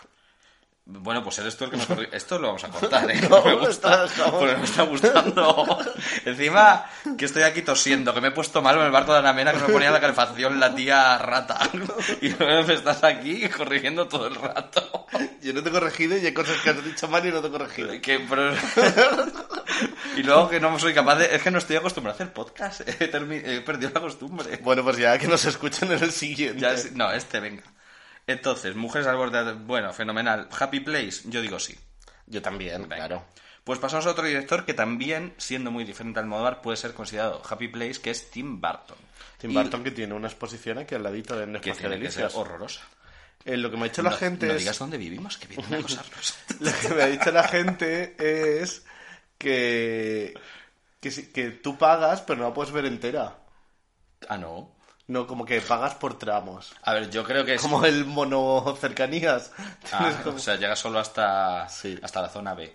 [0.86, 3.18] Bueno, pues eres tú el que me corri- Esto lo vamos a cortar, ¿eh?
[3.30, 5.78] No, me gusta, porque me está gustando.
[6.26, 6.84] Encima,
[7.16, 9.52] que estoy aquí tosiendo, que me he puesto mal en el barco de Ana Mena,
[9.54, 11.58] que me ponía la calefacción la tía rata.
[12.20, 15.06] Y luego me estás aquí corrigiendo todo el rato.
[15.42, 17.48] Yo no te he corregido y hay cosas que has dicho mal y no te
[17.48, 17.88] he corregido.
[18.02, 18.52] Que, pero-
[20.16, 21.34] y luego que no soy capaz de...
[21.34, 22.80] Es que no estoy acostumbrado a hacer podcast.
[22.86, 24.58] He, termi- he perdido la costumbre.
[24.62, 26.60] Bueno, pues ya que nos escuchen en el siguiente.
[26.60, 27.62] Ya No, este, venga.
[28.26, 29.44] Entonces, Mujeres al borde...
[29.44, 30.48] de- Bueno, fenomenal.
[30.58, 31.78] Happy Place, yo digo sí.
[32.26, 32.96] Yo también, Venga.
[32.96, 33.24] claro.
[33.64, 37.42] Pues pasamos a otro director que también, siendo muy diferente al Almodóvar, puede ser considerado
[37.48, 38.96] Happy Place, que es Tim Burton.
[39.38, 42.10] Tim Y Burton que tiene una exposición aquí al ladito en que Espacio tiene que
[42.10, 42.82] ser horrorosa.
[43.46, 44.58] Eh, lo que me ha dicho la gente no es...
[44.60, 46.34] digas dónde vivimos, que vienen a acosarnos.
[46.60, 48.14] Lo que me ha dicho la gente
[48.62, 48.84] es
[49.38, 50.34] que...
[51.00, 53.36] Que, que tú pagas, pero no la puedes ver entera.
[54.28, 54.73] ah, no.
[55.06, 56.72] No, como que pagas por tramos.
[56.82, 57.60] A ver, yo creo que es...
[57.62, 59.52] Como el mono cercanías.
[59.92, 61.98] Ah, como- o sea, llega solo hasta, Sí.
[62.02, 62.74] hasta la zona B.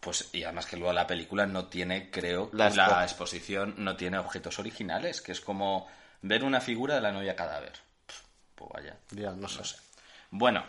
[0.00, 3.96] Pues, y además que luego la película no tiene, creo, La la, expo- exposición no
[3.96, 5.86] tiene objetos originales, que es como
[6.22, 7.72] ver una figura de la novia cadáver.
[8.54, 8.96] Pues vaya.
[9.10, 9.58] Ya, no sé.
[9.58, 9.76] No sé.
[10.30, 10.64] Bueno,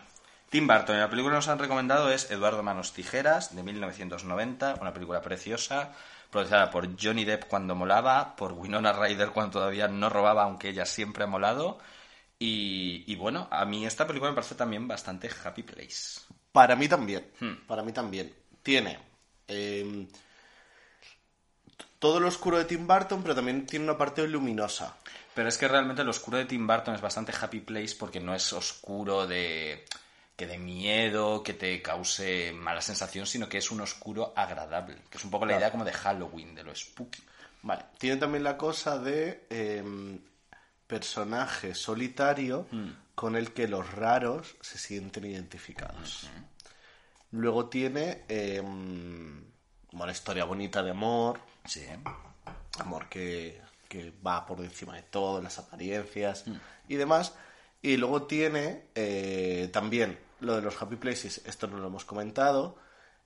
[0.50, 4.94] Tim Burton, la película que nos han recomendado es Eduardo Manos Tijeras, de 1990, una
[4.94, 5.94] película preciosa,
[6.30, 10.86] protagonizada por Johnny Depp cuando molaba, por Winona Ryder cuando todavía no robaba, aunque ella
[10.86, 11.80] siempre ha molado.
[12.38, 16.22] Y, y bueno, a mí esta película me parece también bastante Happy Place.
[16.52, 17.32] Para mí también.
[17.40, 17.66] Hmm.
[17.68, 18.34] Para mí también.
[18.64, 19.00] Tiene
[19.48, 20.08] eh,
[21.98, 24.96] todo lo oscuro de Tim Burton, pero también tiene una parte luminosa.
[25.34, 28.34] Pero es que realmente lo oscuro de Tim Burton es bastante happy place porque no
[28.34, 29.86] es oscuro de
[30.40, 35.18] que de miedo, que te cause mala sensación, sino que es un oscuro agradable, que
[35.18, 37.22] es un poco la idea como de Halloween, de lo spooky.
[37.64, 37.84] Vale.
[37.98, 39.84] Tiene también la cosa de eh,
[40.88, 42.92] personaje solitario Hmm.
[43.16, 46.30] con el que los raros se sienten identificados.
[47.32, 51.86] Luego tiene eh, una historia bonita de amor, Sí,
[52.80, 56.56] amor que, que va por encima de todo, las apariencias Mm.
[56.88, 57.34] y demás.
[57.82, 62.78] Y luego tiene eh, también lo de los Happy Places, esto no lo hemos comentado.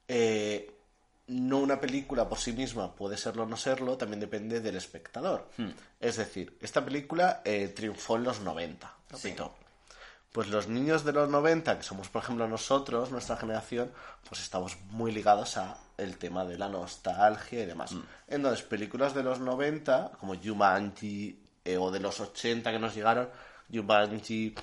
[0.08, 0.69] eh,
[1.28, 5.47] no una película por sí misma puede serlo o no serlo, también depende del espectador.
[5.58, 5.69] Mm.
[5.99, 9.56] Es decir, esta película eh, triunfó en los 90, repito.
[10.32, 13.91] Pues los niños de los 90, que somos por ejemplo nosotros, nuestra generación,
[14.28, 17.91] pues estamos muy ligados a el tema de la nostalgia y demás.
[18.28, 23.30] Entonces, películas de los 90, como Jumanji, eh, o de los 80 que nos llegaron,
[23.71, 24.56] Jumanji,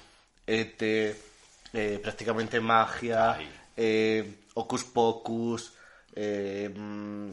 [0.44, 1.29] E.T.,
[1.72, 3.38] eh, prácticamente magia,
[3.76, 5.72] eh, Hocus Pocus,
[6.14, 7.30] eh, mm,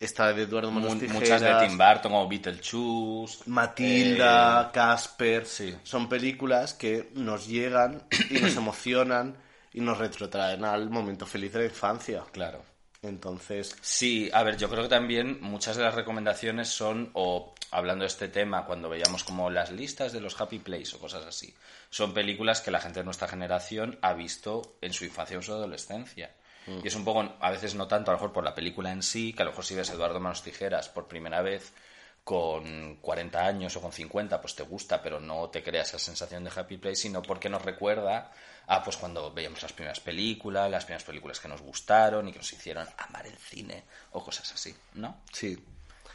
[0.00, 5.74] esta de Eduardo Manos Tijeras, muchas de Tim Burton como Beetlejuice, Matilda, eh, Casper, sí.
[5.84, 9.36] son películas que nos llegan y nos emocionan
[9.72, 12.24] y nos retrotraen al momento feliz de la infancia.
[12.32, 12.71] claro.
[13.02, 18.04] Entonces, Sí, a ver, yo creo que también muchas de las recomendaciones son, o hablando
[18.04, 21.52] de este tema, cuando veíamos como las listas de los Happy Place o cosas así,
[21.90, 25.44] son películas que la gente de nuestra generación ha visto en su infancia o en
[25.44, 26.30] su adolescencia.
[26.84, 29.02] Y es un poco, a veces no tanto a lo mejor por la película en
[29.02, 31.72] sí, que a lo mejor si ves Eduardo Manos Tijeras por primera vez
[32.24, 36.44] con 40 años o con 50, pues te gusta, pero no te crea esa sensación
[36.44, 38.30] de happy place, sino porque nos recuerda
[38.68, 42.38] a pues cuando veíamos las primeras películas, las primeras películas que nos gustaron y que
[42.38, 45.20] nos hicieron amar el cine o cosas así, ¿no?
[45.32, 45.58] sí.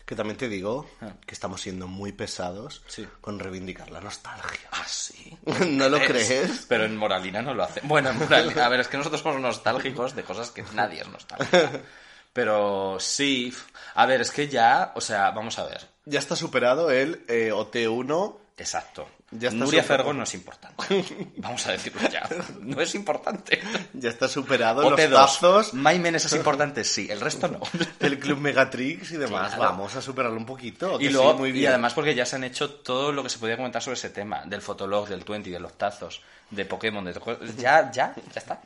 [0.05, 1.11] Que también te digo Ah.
[1.25, 3.05] que estamos siendo muy pesados Sí.
[3.19, 4.69] con reivindicar la nostalgia.
[4.71, 5.37] Ah, sí.
[5.67, 6.65] ¿No lo crees?
[6.69, 7.81] Pero en Moralina no lo hace.
[7.83, 11.09] Bueno, en Moralina, a ver, es que nosotros somos nostálgicos de cosas que nadie es
[11.09, 11.57] nostálgico.
[12.37, 13.51] Pero sí,
[13.95, 15.87] a ver, es que ya, o sea, vamos a ver.
[16.05, 18.35] Ya está superado el eh, OT1.
[18.59, 19.09] Exacto.
[19.31, 21.03] Ya está Nuria super- Fergo no es importante.
[21.37, 22.29] Vamos a decirlo ya.
[22.61, 23.59] No es importante.
[23.93, 25.09] Ya está superado los OT2.
[25.13, 27.07] tazos May Menes es importante, sí.
[27.09, 27.59] El resto no.
[27.99, 29.55] del Club Megatrix y demás.
[29.55, 29.71] Claro.
[29.71, 31.01] Vamos a superarlo un poquito.
[31.01, 31.69] Y luego, sí, muy y bien.
[31.69, 34.43] además porque ya se han hecho todo lo que se podía comentar sobre ese tema,
[34.45, 36.21] del Fotolog, del Twenty, de los tazos,
[36.51, 37.13] de Pokémon, de
[37.57, 38.61] ya, ya, ya está.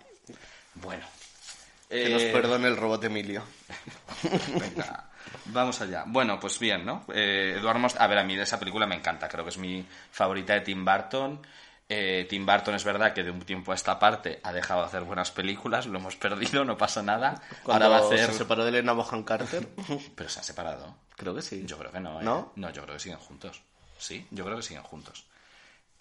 [0.75, 1.05] Bueno.
[1.91, 3.43] Que nos Eh, perdone el robot Emilio.
[4.59, 5.09] Venga,
[5.45, 6.03] vamos allá.
[6.07, 7.05] Bueno, pues bien, ¿no?
[7.13, 9.27] Eh, Eduardo Most- A ver, a mí de esa película me encanta.
[9.27, 11.45] Creo que es mi favorita de Tim Burton.
[11.89, 14.87] Eh, Tim Burton es verdad que de un tiempo a esta parte ha dejado de
[14.87, 15.85] hacer buenas películas.
[15.87, 17.41] Lo hemos perdido, no pasa nada.
[17.63, 18.27] Cuando Ahora va a hacer...
[18.31, 19.67] se separó de Elena Bohan Carter.
[20.15, 20.95] Pero se han separado.
[21.17, 21.63] Creo que sí.
[21.65, 22.23] Yo creo que no, ¿eh?
[22.23, 22.53] ¿No?
[22.55, 23.61] No, yo creo que siguen juntos.
[23.97, 25.25] Sí, yo creo que siguen juntos.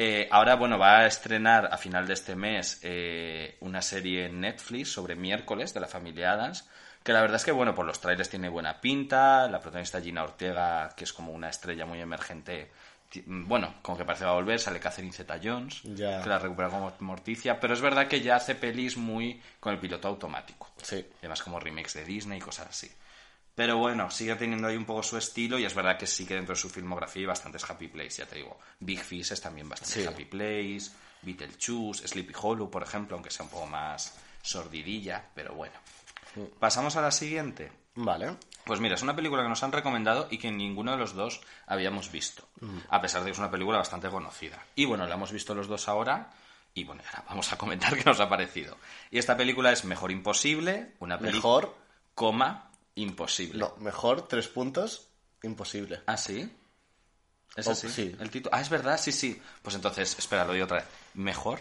[0.03, 4.41] Eh, ahora, bueno, va a estrenar a final de este mes eh, una serie en
[4.41, 6.67] Netflix sobre miércoles de la familia Adams,
[7.03, 10.25] que la verdad es que, bueno, por los trailers tiene buena pinta, la protagonista Gina
[10.25, 12.71] Ortega, que es como una estrella muy emergente,
[13.27, 16.23] bueno, como que parece que va a volver, sale Catherine Zeta-Jones, Ya.
[16.23, 19.81] que la recupera como Morticia, pero es verdad que ya hace pelis muy con el
[19.81, 20.71] piloto automático.
[20.81, 21.05] Sí.
[21.19, 22.91] Además como remakes de Disney y cosas así.
[23.61, 26.33] Pero bueno, sigue teniendo ahí un poco su estilo y es verdad que sí que
[26.33, 28.59] dentro de su filmografía hay bastantes Happy Place, ya te digo.
[28.79, 30.07] Big Fish es también bastante Sí.
[30.07, 35.75] Happy Place, Beetlejuice, Sleepy Hollow, por ejemplo, aunque sea un poco más sordidilla, pero bueno.
[36.59, 37.71] Pasamos a la siguiente.
[37.97, 38.35] Vale.
[38.65, 41.43] Pues mira, es una película que nos han recomendado y que ninguno de los dos
[41.67, 42.49] habíamos visto.
[42.89, 44.59] A pesar de que es una película bastante conocida.
[44.75, 46.31] Y bueno, la hemos visto los dos ahora.
[46.73, 48.79] Y bueno, ahora vamos a comentar qué nos ha parecido.
[49.11, 51.37] Y esta película es Mejor Imposible, una película.
[51.37, 51.77] Mejor.
[52.15, 53.59] Coma, imposible.
[53.59, 55.09] No, mejor, tres puntos,
[55.43, 56.01] imposible.
[56.07, 56.51] ¿Ah, sí?
[57.57, 57.89] ¿Es Oh, así?
[57.89, 58.15] sí.
[58.21, 58.55] El título.
[58.55, 59.41] Ah, es verdad, sí, sí.
[59.63, 60.87] Pues entonces, espera, lo digo otra vez.
[61.15, 61.59] Mejor,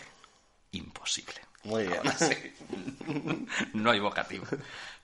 [0.72, 1.36] imposible.
[1.64, 2.02] Muy bien.
[2.18, 3.48] Sí.
[3.74, 4.46] no hay vocativo.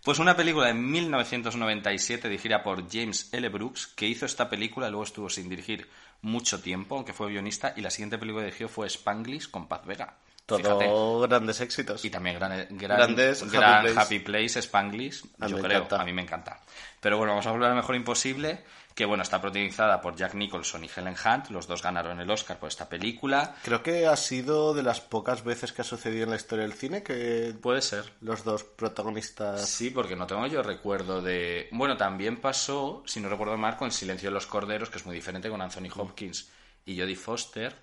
[0.04, 3.50] Pues una película de 1997 dirigida por James L.
[3.50, 5.90] Brooks, que hizo esta película, luego estuvo sin dirigir
[6.22, 9.86] mucho tiempo, aunque fue guionista, y la siguiente película que dirigió fue Spanglish con Paz
[9.86, 10.18] Vega.
[10.46, 11.28] Todo Fíjate.
[11.28, 12.06] grandes éxitos.
[12.06, 14.00] Y también gran, gran- Grandes Happy gran Place.
[14.00, 16.02] Happy Place, Spanglish, A yo creo, encanta.
[16.02, 16.60] a mí me encanta.
[17.02, 20.84] Pero bueno, vamos a hablar de Mejor Imposible, que bueno, está protagonizada por Jack Nicholson
[20.84, 23.56] y Helen Hunt, los dos ganaron el Oscar por esta película.
[23.64, 26.74] Creo que ha sido de las pocas veces que ha sucedido en la historia del
[26.74, 28.06] cine que Puede ser.
[28.22, 29.68] los dos protagonistas...
[29.68, 31.68] Sí, porque no tengo yo recuerdo de...
[31.72, 35.06] Bueno, también pasó, si no recuerdo mal, con El silencio de los corderos, que es
[35.06, 36.50] muy diferente con Anthony Hopkins
[36.86, 37.76] y Jodie Foster.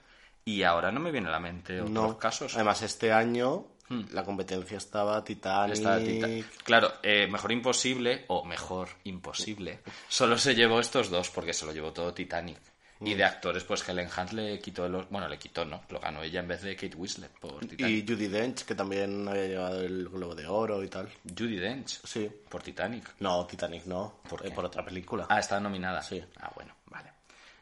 [0.44, 2.54] Y ahora no me viene a la mente otros No, casos.
[2.54, 3.66] además este año
[4.12, 5.74] la competencia estaba Titanic.
[5.76, 6.28] Está Tita-
[6.64, 11.72] Claro, eh, Mejor Imposible, o Mejor Imposible, solo se llevó estos dos, porque se lo
[11.72, 12.58] llevó todo Titanic.
[13.04, 14.92] Y de actores, pues Helen Hunt le quitó el...
[15.10, 15.82] Bueno, le quitó, ¿no?
[15.90, 17.80] Lo ganó ella en vez de Kate Winslet por Titanic.
[17.80, 21.08] Y Judy Dench, que también había llevado el Globo de Oro y tal.
[21.36, 22.30] Judy Dench, Sí.
[22.48, 23.14] por Titanic.
[23.18, 24.20] No, Titanic no.
[24.28, 25.26] ¿Por eh, por otra película.
[25.28, 26.00] Ah, está nominada.
[26.00, 26.22] Sí.
[26.40, 27.11] Ah, bueno, vale.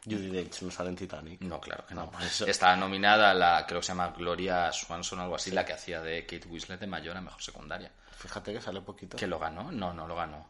[0.04, 1.40] Judy Dench no sale en Titanic.
[1.42, 2.04] No, claro que no.
[2.04, 2.46] No, por eso.
[2.46, 6.00] Estaba nominada la, creo que se llama Gloria Swanson o algo así, la que hacía
[6.00, 7.92] de Kate Winslet de mayor a mejor secundaria.
[8.16, 9.16] Fíjate que sale poquito.
[9.16, 9.70] ¿Que lo ganó?
[9.70, 10.46] No, no lo ganó.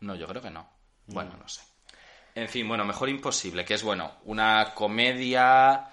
[0.00, 0.68] No, yo creo que no.
[1.06, 1.62] Bueno, no sé.
[2.34, 5.88] En fin, bueno, mejor imposible, que es, bueno, una comedia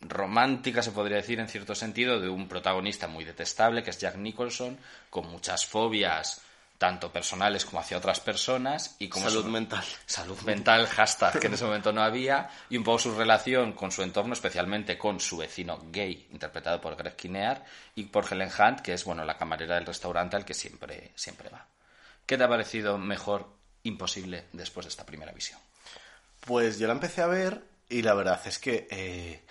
[0.00, 4.16] romántica, se podría decir, en cierto sentido, de un protagonista muy detestable, que es Jack
[4.16, 4.78] Nicholson,
[5.10, 6.42] con muchas fobias,
[6.84, 9.84] tanto personales como hacia otras personas, y como Salud su- mental.
[10.04, 13.90] salud mental, hashtag, que en ese momento no había, y un poco su relación con
[13.90, 18.80] su entorno, especialmente con su vecino gay, interpretado por Greg Kinnear, y por Helen Hunt,
[18.80, 21.66] que es, bueno, la camarera del restaurante al que siempre, siempre va.
[22.26, 23.48] ¿Qué te ha parecido mejor
[23.82, 25.58] imposible después de esta primera visión?
[26.40, 29.42] Pues yo la empecé a ver y la verdad es que eh,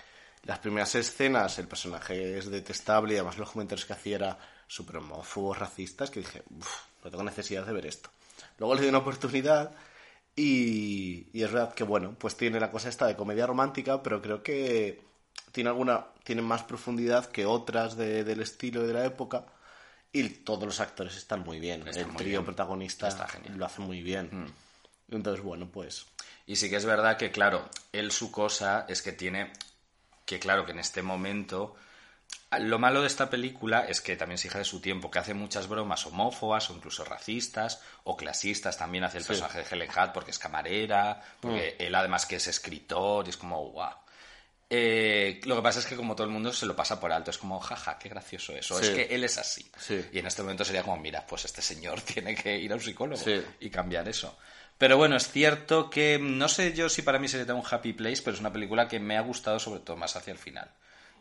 [0.44, 4.96] las primeras escenas el personaje es detestable y además los comentarios que hacía era súper
[4.98, 6.68] homófobos, racistas, que dije, "Uf,
[7.04, 8.10] no tengo necesidad de ver esto.
[8.58, 9.70] Luego le di una oportunidad
[10.36, 14.20] y, y es verdad que, bueno, pues tiene la cosa esta de comedia romántica, pero
[14.20, 15.02] creo que
[15.52, 19.44] tiene alguna tiene más profundidad que otras de- del estilo y de la época
[20.12, 21.86] y todos los actores están muy bien.
[21.86, 23.26] Están el trío protagonista Está.
[23.50, 23.56] Mm.
[23.58, 24.52] lo hace muy bien.
[25.10, 26.06] Entonces, bueno, pues
[26.46, 29.52] Y sí que es verdad que, claro, él su cosa es que tiene
[30.24, 31.76] que, claro, que en este momento...
[32.60, 35.34] Lo malo de esta película es que también se hija de su tiempo, que hace
[35.34, 40.12] muchas bromas homófobas o incluso racistas o clasistas también hacia el personaje de Helen Hunt
[40.12, 43.94] porque es camarera, porque él además que es escritor y es como, guau.
[44.70, 47.30] Eh, lo que pasa es que como todo el mundo se lo pasa por alto,
[47.30, 49.70] es como, jaja, qué gracioso eso, es que él es así.
[49.78, 50.04] Sí.
[50.12, 52.80] Y en este momento sería como, mira, pues este señor tiene que ir a un
[52.80, 53.22] psicólogo
[53.60, 54.36] y cambiar eso.
[54.78, 58.22] Pero bueno, es cierto que no sé yo si para mí sería un happy place,
[58.22, 60.68] pero es una película que me ha gustado sobre todo más hacia el final.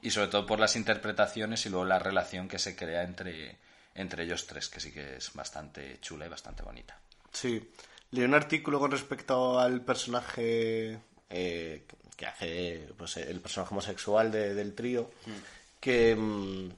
[0.03, 3.57] Y sobre todo por las interpretaciones y luego la relación que se crea entre,
[3.95, 6.97] entre ellos tres, que sí que es bastante chula y bastante bonita.
[7.31, 7.71] Sí.
[8.11, 11.85] Leí un artículo con respecto al personaje eh,
[12.15, 15.09] que hace pues, el personaje homosexual de- del trío,
[15.79, 16.69] que, mm,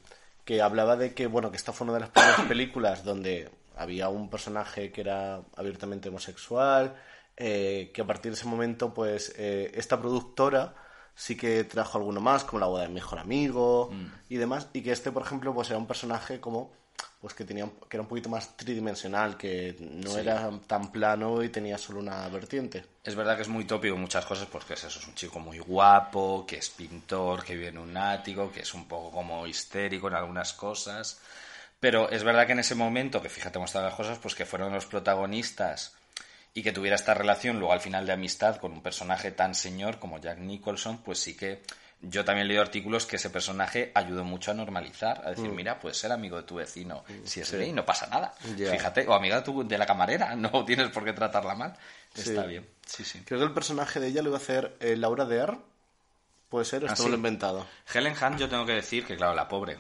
[0.46, 4.08] que hablaba de que, bueno, que esta fue una de las primeras películas donde había
[4.10, 6.96] un personaje que era abiertamente homosexual,
[7.36, 10.74] eh, que a partir de ese momento, pues, eh, esta productora
[11.16, 13.92] sí que trajo alguno más, como la boda del mejor amigo
[14.30, 16.72] y demás, y que este, por ejemplo, pues era un personaje como
[17.20, 20.20] pues que tenía que era un poquito más tridimensional, que no Sí.
[20.20, 22.86] era tan plano y tenía solo una vertiente.
[23.04, 25.58] Es verdad que es muy tópico muchas cosas, porque es eso, es un chico muy
[25.60, 30.08] guapo, que es pintor, que vive en un ático, que es un poco como histérico
[30.08, 31.20] en algunas cosas.
[31.80, 34.72] Pero es verdad que en ese momento, que fíjate cómo las cosas, pues que fueron
[34.74, 35.96] los protagonistas
[36.58, 40.00] y que tuviera esta relación luego al final de amistad con un personaje tan señor
[40.00, 41.62] como Jack Nicholson, pues sí que
[42.02, 45.36] yo también he leído artículos que ese personaje ayudó mucho a normalizar, a Mm.
[45.36, 48.34] decir, mira, puedes ser amigo de tu vecino, si es gay, no pasa nada.
[48.40, 51.76] Fíjate, o amiga de, tu- de la camarera, no tienes por qué tratarla mal.
[52.16, 52.48] Está Sí.
[52.48, 53.22] bien, sí, sí.
[53.26, 55.62] Creo que el personaje de ella lo iba a hacer eh, Laura Dern.
[56.48, 57.04] Puede ser, Ah, esto sí.
[57.04, 57.68] me lo he inventado.
[57.94, 59.78] Helen Hunt, yo tengo que decir que, claro, la pobre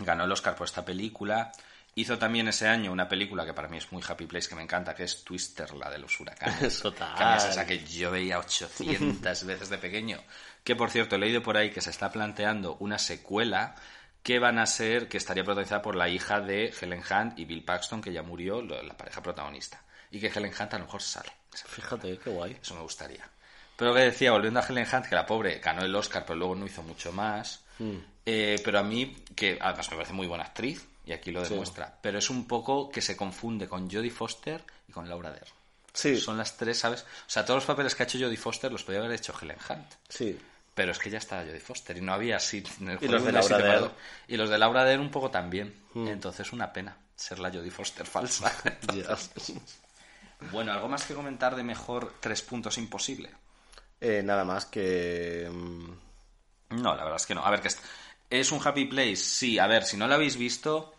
[0.00, 1.52] ganó el Oscar por esta película.
[1.94, 4.62] Hizo también ese año una película que para mí es muy happy place, que me
[4.62, 6.80] encanta, que es Twister, la de los huracanes.
[6.82, 7.36] Total.
[7.36, 10.22] Es esa que yo veía 800 veces de pequeño.
[10.62, 13.74] Que, por cierto, he leído por ahí que se está planteando una secuela
[14.22, 17.64] que van a ser, que estaría protagonizada por la hija de Helen Hunt y Bill
[17.64, 19.82] Paxton, que ya murió, la pareja protagonista.
[20.10, 21.30] Y que Helen Hunt a lo mejor sale.
[21.52, 22.56] Fíjate, qué guay.
[22.60, 23.28] Eso me gustaría.
[23.76, 26.54] Pero que decía, volviendo a Helen Hunt, que la pobre ganó el Oscar, pero luego
[26.54, 27.64] no hizo mucho más.
[28.26, 31.98] Eh, pero a mí, que además me parece muy buena actriz, y aquí lo demuestra,
[32.00, 35.46] pero es un poco que se confunde con Jodie Foster y con Laura Dern.
[35.92, 37.02] Sí, Son las tres, ¿sabes?
[37.02, 39.58] O sea, todos los papeles que ha hecho Jodie Foster los podía haber hecho Helen
[39.68, 39.86] Hunt.
[40.08, 40.38] sí.
[40.72, 42.62] Pero es que ya estaba Jodie Foster y no había así.
[42.80, 43.90] en el Y los de Laura Dern.
[44.28, 45.74] Y los de Laura Dern un poco también.
[45.96, 48.50] Entonces, una pena ser la Jodie Foster falsa.
[50.52, 53.30] Bueno, ¿algo más que comentar de mejor tres puntos imposible?
[54.00, 55.48] Eh, nada más que...
[55.52, 55.90] mm,
[56.80, 57.44] No, la verdad es que no.
[57.44, 57.78] A ver, que es,
[58.30, 59.16] es un happy place.
[59.16, 60.94] Sí, a ver, si no la habéis visto,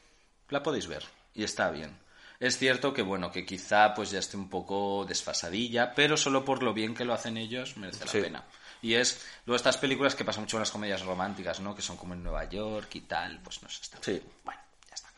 [0.51, 1.03] la podéis ver.
[1.33, 1.97] Y está bien.
[2.39, 6.63] Es cierto que, bueno, que quizá pues ya esté un poco desfasadilla, pero solo por
[6.63, 8.21] lo bien que lo hacen ellos merece la Sí.
[8.21, 8.43] pena.
[8.83, 11.75] Y es luego estas películas que pasan mucho en las comedias románticas, ¿no?
[11.75, 14.19] Que son como en Nueva York y tal, pues no sé, está Sí.
[14.43, 14.59] Bueno,
[14.89, 15.09] ya está.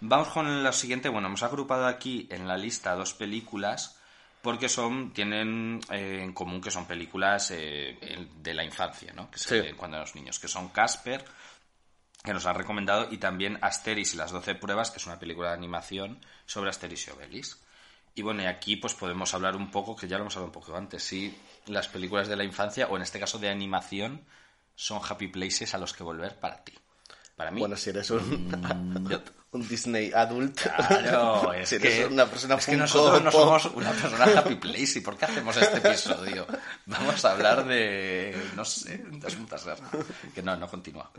[0.00, 1.10] Vamos con lo siguiente.
[1.10, 3.98] Bueno, hemos agrupado aquí en la lista dos películas
[4.40, 7.98] porque son tienen eh, en común que son películas eh,
[8.36, 9.30] de la infancia, ¿no?
[9.30, 9.60] Que se Sí.
[9.66, 11.22] ven cuando los niños, que son Casper,
[12.24, 15.50] que nos han recomendado, y también Asteris y las 12 pruebas, que es una película
[15.50, 17.60] de animación sobre Asteris y Obelix.
[18.14, 20.60] Y bueno, y aquí pues podemos hablar un poco, que ya lo hemos hablado un
[20.60, 24.24] poco antes, si las películas de la infancia, o en este caso de animación,
[24.74, 26.72] son happy places a los que volver para ti.
[27.36, 27.60] Para mí.
[27.60, 28.50] Bueno, si eres un,
[29.54, 30.60] un Disney adult.
[30.60, 34.98] Claro, es si que, una persona es que nosotros no somos una persona happy place.
[34.98, 36.46] ¿Y por qué hacemos este episodio?
[36.86, 39.64] Vamos a hablar de, no sé, de asuntos.
[40.34, 41.10] Que no, no continúa.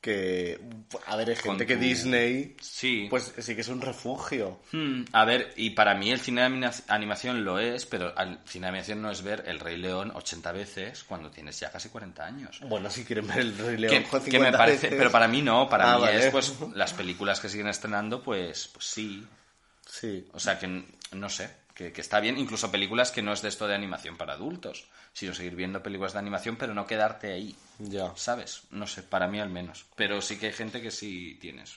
[0.00, 0.60] Que,
[1.06, 3.06] a ver, hay Con gente que tu- Disney, Sí.
[3.08, 4.60] pues sí que es un refugio.
[4.70, 8.38] Hmm, a ver, y para mí el cine de anima- animación lo es, pero el
[8.44, 11.88] cine de animación no es ver El Rey León 80 veces cuando tienes ya casi
[11.88, 12.60] 40 años.
[12.68, 14.98] Bueno, si quieren ver el Rey León que, con que 50 me parece, veces.
[14.98, 16.26] pero para mí no, para Ah, mí vale.
[16.26, 19.26] es pues las películas que siguen estrenando, pues, pues sí,
[19.86, 20.26] Sí.
[20.32, 20.66] O sea, que
[21.12, 22.38] no sé, que, que está bien.
[22.38, 26.14] Incluso películas que no es de esto de animación para adultos, sino seguir viendo películas
[26.14, 27.54] de animación, pero no quedarte ahí.
[27.78, 28.12] Ya.
[28.16, 28.62] ¿Sabes?
[28.70, 29.84] No sé, para mí al menos.
[29.94, 31.76] Pero sí que hay gente que sí tienes.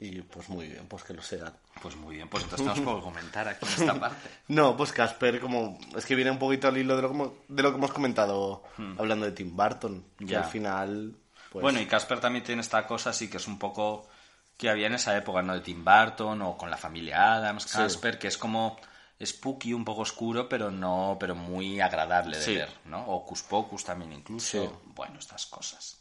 [0.00, 1.52] Y pues muy bien, pues que lo sean.
[1.80, 4.28] Pues muy bien, pues entonces tenemos que comentar aquí en esta parte.
[4.48, 5.78] No, pues Casper, como.
[5.94, 7.92] Es que viene un poquito al hilo de lo que hemos, de lo que hemos
[7.92, 8.64] comentado
[8.98, 10.04] hablando de Tim Burton.
[10.18, 10.28] Que Hmm.
[10.28, 10.38] Ya.
[10.40, 11.14] al final.
[11.52, 14.08] Pues, Bueno, y Casper también tiene esta cosa, sí que es un poco
[14.62, 15.54] que había en esa época, ¿no?
[15.54, 18.78] De Tim Burton o con la familia Adams, Casper, que es como
[19.20, 22.54] spooky, un poco oscuro, pero no, pero muy agradable de Sí.
[22.54, 23.04] ver, ¿no?
[23.08, 24.46] O Cus Pocus también incluso.
[24.62, 24.70] Sí.
[24.94, 25.98] Bueno, estas cosas.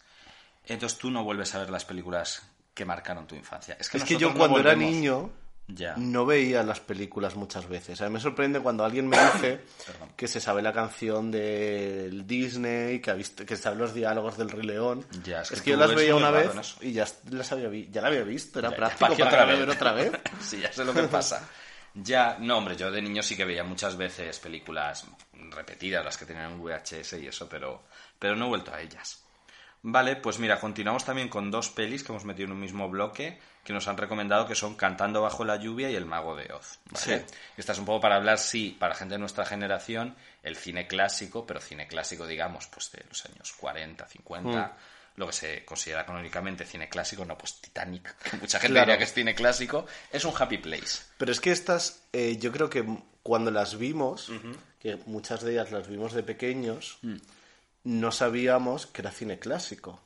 [0.67, 2.43] Entonces tú no vuelves a ver las películas
[2.75, 3.75] que marcaron tu infancia.
[3.79, 5.31] Es que, es que yo no cuando era niño.
[5.67, 5.95] Ya.
[5.95, 8.01] No veía las películas muchas veces.
[8.01, 9.61] A mí me sorprende cuando alguien me dice
[10.17, 14.49] que se sabe la canción del Disney, que, ha visto, que sabe los diálogos del
[14.49, 15.05] Rey León.
[15.23, 18.01] Ya, es es que yo las veía una vez y ya las había, vi- ya
[18.01, 18.59] la había visto.
[18.59, 19.75] Era Ya, práctico ¿para otra ver vez?
[19.75, 20.11] otra vez.
[20.41, 21.47] sí, ya sé lo que pasa.
[21.93, 25.05] Ya, no, hombre, yo de niño sí que veía muchas veces películas
[25.51, 27.83] repetidas, las que tenían un VHS y eso, pero,
[28.19, 29.23] pero no he vuelto a ellas.
[29.83, 33.39] Vale, pues mira, continuamos también con dos pelis que hemos metido en un mismo bloque
[33.63, 36.79] que nos han recomendado que son Cantando bajo la lluvia y El mago de Oz.
[36.91, 37.19] ¿vale?
[37.27, 37.35] Sí.
[37.57, 41.45] Esta es un poco para hablar, sí, para gente de nuestra generación, el cine clásico,
[41.47, 44.77] pero cine clásico, digamos, pues de los años 40, 50,
[45.15, 48.85] lo que se considera canónicamente cine clásico, no, pues Titanic, mucha gente Claro.
[48.85, 50.99] diría que es cine clásico, es un happy place.
[51.17, 52.85] Pero es que estas, eh, yo creo que
[53.23, 54.31] cuando las vimos,
[54.79, 57.15] que muchas de ellas las vimos de pequeños, Mm.
[57.83, 60.01] No sabíamos que era cine clásico.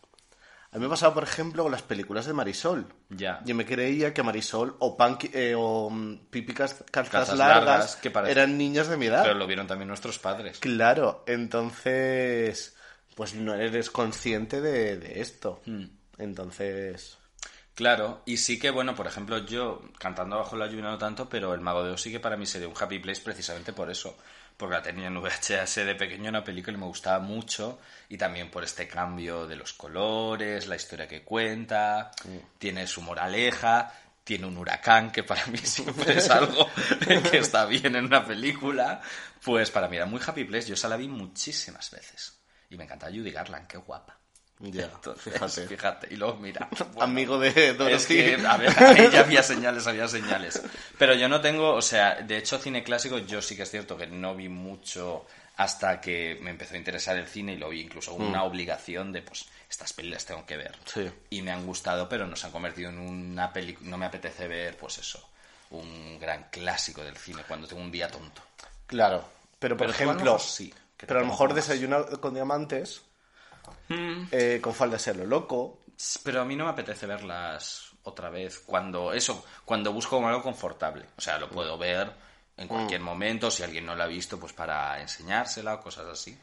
[0.71, 2.85] A mí me pasaba, por ejemplo, con las películas de Marisol.
[3.09, 3.39] Ya.
[3.45, 7.95] Yo me creía que Marisol o, Panqui- eh, o mm, Pipi Calzas Calzas Largas, Largas,
[7.95, 9.23] que parece- eran niños de mi edad.
[9.23, 10.59] Pero lo vieron también nuestros padres.
[10.59, 12.75] Claro, entonces,
[13.15, 15.61] pues no eres consciente de, de esto.
[15.65, 15.85] Hmm.
[16.17, 17.17] Entonces,
[17.73, 21.53] Claro, y sí que, bueno, por ejemplo, yo cantando bajo la lluvia no tanto, pero
[21.53, 24.17] el Mago de Oz sí que para mí sería un happy place precisamente por eso.
[24.57, 27.79] Porque la tenía en VHS de pequeño, una película y me gustaba mucho.
[28.09, 32.11] Y también por este cambio de los colores, la historia que cuenta,
[32.57, 33.91] tiene su moraleja,
[34.23, 36.69] tiene un huracán, que para mí siempre es algo
[37.31, 39.01] que está bien en una película.
[39.43, 40.67] Pues para mí era muy happy place.
[40.67, 42.39] Yo esa la vi muchísimas veces.
[42.69, 44.19] Y me encanta Judy Garland, qué guapa.
[44.59, 45.67] Ya, Entonces, fíjate.
[45.67, 46.07] fíjate.
[46.13, 46.67] Y luego mira.
[46.93, 47.95] bueno, Amigo de Dorothy.
[47.95, 50.61] es que, a ver, ahí ya había señales, había señales.
[50.97, 53.97] Pero yo no tengo, o sea, de hecho, cine clásico, yo sí que es cierto
[53.97, 55.25] que no vi mucho
[55.57, 59.21] hasta que me empezó a interesar el cine y lo vi incluso una obligación de,
[59.21, 60.71] pues, estas películas tengo que ver.
[60.71, 60.89] Mm.
[60.93, 61.11] Sí.
[61.31, 63.89] Y me han gustado, pero no se han convertido en una película.
[63.89, 65.27] No me apetece ver, pues eso,
[65.71, 68.41] un gran clásico del cine cuando tengo un día tonto.
[68.87, 69.23] Claro,
[69.59, 73.01] pero por Pero ejemplo, sí, pero a lo mejor desayunar con diamantes,
[73.89, 74.27] Mm.
[74.31, 75.79] eh, con falda de serlo loco.
[76.23, 78.59] Pero a mí no me apetece verlas otra vez.
[78.59, 81.05] Cuando eso, cuando busco algo confortable.
[81.17, 82.11] O sea, lo puedo ver
[82.57, 83.49] en cualquier momento.
[83.49, 86.37] Si alguien no la ha visto, pues para enseñársela o cosas así.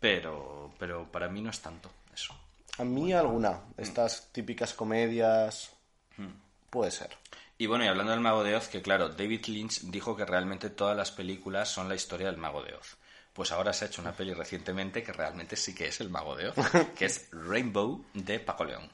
[0.00, 2.34] Pero, pero para mí no es tanto eso.
[2.78, 5.70] A mí alguna, estas típicas comedias,
[6.16, 6.32] Mm.
[6.70, 7.10] puede ser.
[7.58, 10.70] Y bueno, y hablando del Mago de Oz, que claro, David Lynch dijo que realmente
[10.70, 12.96] todas las películas son la historia del Mago de Oz.
[13.38, 16.34] Pues ahora se ha hecho una peli recientemente que realmente sí que es el Mago
[16.34, 16.56] de Oz,
[16.98, 18.90] que es Rainbow de Paco León.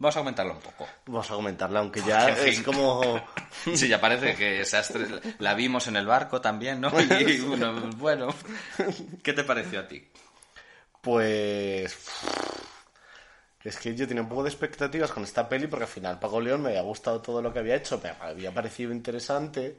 [0.00, 0.88] Vamos a comentarlo un poco.
[1.06, 3.24] Vamos a comentarla, aunque ya es como...
[3.76, 4.64] Sí, ya parece que
[5.38, 6.90] la vimos en el barco también, ¿no?
[7.20, 8.34] Y bueno, bueno,
[9.22, 10.04] ¿qué te pareció a ti?
[11.00, 11.96] Pues...
[13.62, 16.40] Es que yo tenía un poco de expectativas con esta peli porque al final Paco
[16.40, 19.78] León me había gustado todo lo que había hecho, me había parecido interesante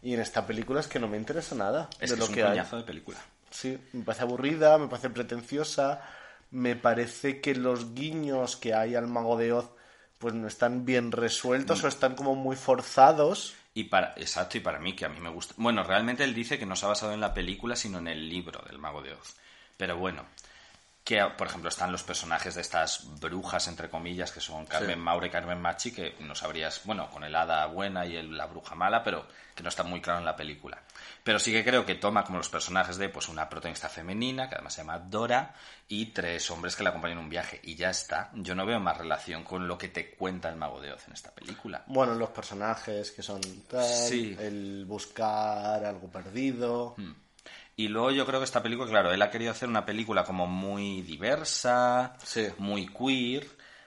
[0.00, 2.28] y en esta película es que no me interesa nada Es de que lo es
[2.30, 2.58] un que hay.
[2.60, 3.18] de película.
[3.52, 6.02] Sí, me parece aburrida, me parece pretenciosa,
[6.50, 9.70] me parece que los guiños que hay al Mago de Oz
[10.18, 11.12] pues no están bien Mm.
[11.12, 13.54] resueltos o están como muy forzados.
[13.74, 15.54] Y para, exacto, y para mí, que a mí me gusta.
[15.56, 18.28] Bueno, realmente él dice que no se ha basado en la película, sino en el
[18.28, 19.34] libro del Mago de Oz.
[19.76, 20.24] Pero bueno,
[21.04, 25.26] que por ejemplo están los personajes de estas brujas, entre comillas, que son Carmen Maura
[25.26, 28.76] y Carmen Machi, que no sabrías, bueno, con el hada buena y el- la bruja
[28.76, 30.80] mala, pero que no está muy claro en la película.
[31.24, 34.54] Pero sí que creo que toma como los personajes de pues una protagonista femenina, que
[34.54, 35.54] además se llama Dora,
[35.88, 37.60] y tres hombres que la acompañan en un viaje.
[37.64, 38.30] Y ya está.
[38.34, 41.14] Yo no veo más relación con lo que te cuenta el Mago de Oz en
[41.14, 41.82] esta película.
[41.86, 44.36] Bueno, los personajes que son tal, Sí.
[44.38, 46.94] el buscar algo perdido.
[47.76, 50.46] Y luego yo creo que esta película, claro, él ha querido hacer una película como
[50.46, 52.48] muy diversa, Sí.
[52.58, 53.46] muy queer,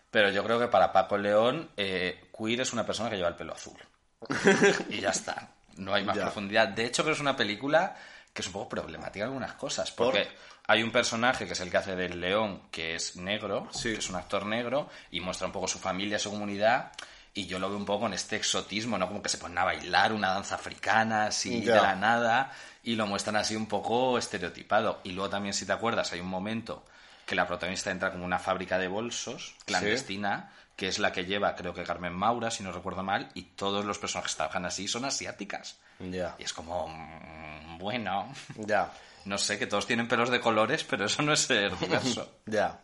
[0.10, 3.36] pero yo creo que para Paco León, eh, queer es una persona que lleva el
[3.36, 3.78] pelo azul.
[4.90, 5.50] y ya está.
[5.78, 6.24] No hay más Ya.
[6.24, 6.70] profundidad.
[6.70, 7.96] De hecho, creo que es una película
[8.34, 9.92] que es un poco problemática en algunas cosas.
[9.92, 10.28] Porque
[10.68, 13.94] hay un personaje que es el que hace del león, que es negro, Sí.
[13.94, 16.92] que es un actor negro, y muestra un poco su familia, su comunidad.
[17.38, 19.08] Y yo lo veo un poco con este exotismo, ¿no?
[19.08, 23.06] Como que se ponen a bailar una danza africana, así de la nada, y lo
[23.08, 25.02] muestran así un poco estereotipado.
[25.04, 26.86] Y luego también, si te acuerdas, hay un momento
[27.26, 31.56] que la protagonista entra como una fábrica de bolsos clandestina, que es la que lleva,
[31.56, 34.88] creo que Carmen Maura, si no recuerdo mal, y todos los personajes que trabajan así
[34.88, 35.78] son asiáticas.
[36.00, 38.92] Ya, Y es como, mm, bueno, ya,
[39.26, 42.40] no sé, que todos tienen pelos de colores, pero eso no es ser diverso.
[42.46, 42.80] ya.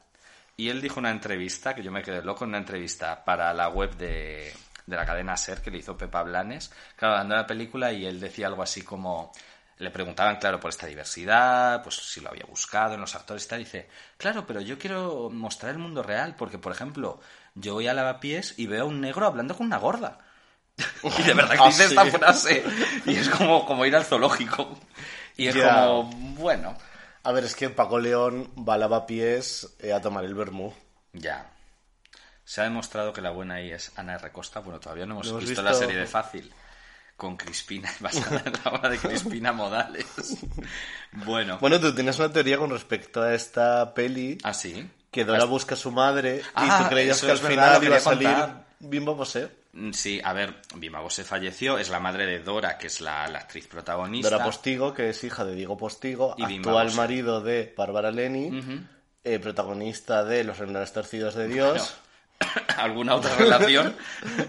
[0.58, 3.70] Y él dijo una entrevista, que yo me quedé loco, en una entrevista para la
[3.70, 4.54] web de,
[4.86, 8.06] de la cadena SER que le hizo Pepa Blanes, claro, hablando de la película, y
[8.06, 9.32] él decía algo así como,
[9.78, 13.48] le preguntaban, claro, por esta diversidad, pues si lo había buscado en los actores y
[13.48, 17.20] tal, dice, claro, pero yo quiero mostrar el mundo real, porque, por ejemplo,
[17.56, 20.20] yo voy a lavapiés y veo a un negro hablando con una gorda.
[21.20, 21.96] y de verdad que Ah, dice sí.
[21.96, 22.64] esta frase,
[23.06, 24.78] y es como, como ir al zoológico.
[25.38, 26.04] Y es como,
[26.36, 26.78] bueno,
[27.24, 30.74] A ver, es que Paco León va a lavapiés eh, a tomar el vermú.
[31.14, 31.52] Ya.
[32.44, 34.32] Se ha demostrado que la buena ahí es Ana R.
[34.32, 34.60] Costa.
[34.60, 35.74] Bueno, todavía no hemos, No hemos visto, visto.
[35.74, 36.52] la serie de Fácil.
[37.16, 40.06] Con Crispina, basada en la obra de Crispina Modales.
[41.14, 41.58] Bueno.
[41.60, 44.90] Bueno, tú tienes una teoría con respecto a esta peli, ¿Ah, sí?
[45.12, 47.98] que Dora busca a su madre y Ah, tú creías eso que al final iba
[47.98, 48.30] a salir.
[48.80, 49.52] Bimbo Bosé.
[49.74, 53.28] Mm, Sí, a ver, Bima se falleció, es la madre de Dora, que es la,
[53.28, 54.30] la actriz protagonista.
[54.30, 58.52] Dora Postigo, que es hija de Diego Postigo, Y actual marido de Bárbara Leni,
[59.24, 61.96] eh, protagonista de Los Renales Torcidos de Dios.
[62.78, 63.96] ¿Alguna otra relación?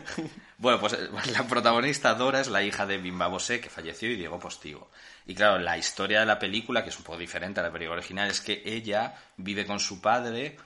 [0.58, 4.16] bueno, pues eh, la protagonista Dora es la hija de Bimba Bosé, que falleció, y
[4.16, 4.90] Diego Postigo.
[5.26, 7.98] Y claro, la historia de la película, que es un poco diferente a la película
[7.98, 10.56] original, es que ella vive con su padre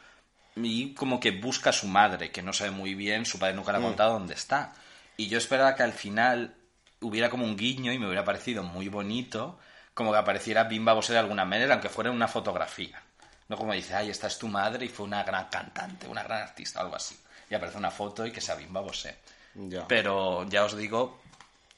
[0.56, 3.72] y como que busca a su madre, que no sabe muy bien, su padre nunca
[3.72, 4.72] le ha contado dónde está.
[5.16, 6.54] Y yo esperaba que al final
[7.00, 9.58] hubiera como un guiño y me hubiera parecido muy bonito,
[9.94, 13.02] como que apareciera Bimba Bosé de alguna manera, aunque fuera en una fotografía.
[13.48, 16.42] No como dice, ay, esta es tu madre y fue una gran cantante, una gran
[16.42, 17.16] artista, algo así.
[17.48, 19.16] Y aparece una foto y que sea Bimba Bosé.
[19.54, 19.86] Ya.
[19.86, 21.20] Pero ya os digo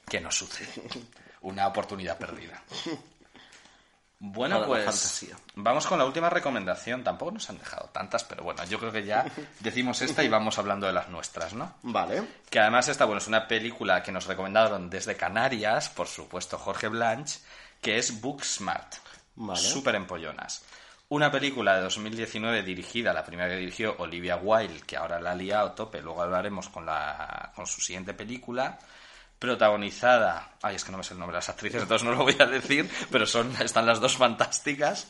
[0.07, 0.69] que no sucede.
[1.41, 2.63] Una oportunidad perdida.
[4.21, 7.05] Bueno, pues vamos con la última recomendación.
[7.05, 9.25] Tampoco nos han dejado tantas, pero bueno, yo creo que ya
[9.61, 11.75] decimos esta y vamos hablando de las nuestras, ¿no?
[11.83, 12.23] Vale.
[12.49, 16.89] Que además esta, bueno, es una película que nos recomendaron desde Canarias, por supuesto, Jorge
[16.89, 17.39] Blanch,
[17.81, 18.95] que es Booksmart.
[19.35, 19.59] Vale.
[19.59, 20.65] Súper empollonas.
[21.07, 25.35] Una película de 2019 dirigida, la primera que dirigió Olivia Wilde, que ahora la ha
[25.35, 28.77] liado tope, luego hablaremos con, la, con su siguiente película,
[29.39, 32.23] protagonizada, ay, es que no me sé el nombre de las actrices, entonces no lo
[32.23, 35.07] voy a decir, pero son, están las dos fantásticas.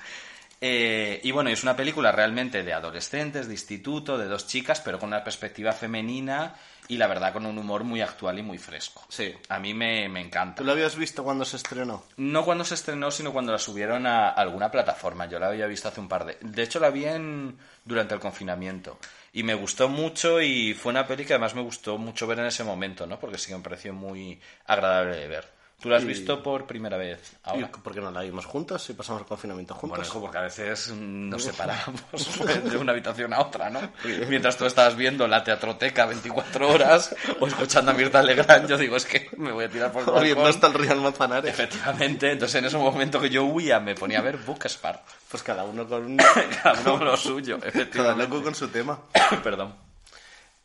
[0.61, 4.99] Eh, y bueno, es una película realmente de adolescentes, de instituto, de dos chicas, pero
[4.99, 6.53] con una perspectiva femenina
[6.89, 9.05] y la verdad con un humor muy actual y muy fresco.
[9.07, 9.33] Sí.
[9.47, 10.55] A mí me, me encanta.
[10.57, 12.03] ¿Tú lo habías visto cuando se estrenó?
[12.17, 15.27] No cuando se estrenó, sino cuando la subieron a alguna plataforma.
[15.27, 16.37] Yo la había visto hace un par de...
[16.41, 17.57] De hecho, la vi en...
[17.85, 18.99] durante el confinamiento.
[19.39, 22.47] Y me gustó mucho y fue una peli que además me gustó mucho ver en
[22.47, 23.21] ese momento, ¿no?
[23.21, 25.58] Porque sí que me pareció muy agradable de ver.
[25.81, 27.61] ¿Tú la has Y- visto por primera vez ahora?
[27.73, 29.97] ¿Y por qué no la vimos juntos y pasamos el confinamiento juntos?
[29.99, 32.03] Bueno, hijo, porque a veces mm, nos separamos
[32.69, 33.79] de una habitación a otra, ¿no?
[34.27, 38.97] Mientras tú estabas viendo la teatroteca 24 horas o escuchando a Mirta Legrand, yo digo,
[38.97, 40.47] es que me voy a tirar por el O viendo balcón.
[40.49, 41.49] hasta el Real Manzanares.
[41.53, 45.01] Efectivamente, entonces en ese momento que yo huía me ponía a ver Booksmart.
[45.31, 46.17] Pues cada uno con,
[46.63, 48.23] Cada uno con lo suyo, cada efectivamente.
[48.27, 48.99] loco con su tema.
[49.43, 49.75] Perdón.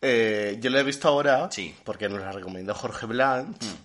[0.03, 1.75] Eh, yo la he visto ahora Sí.
[1.79, 1.83] Mm.
[1.85, 3.77] porque nos la recomendó Jorge Blanch y,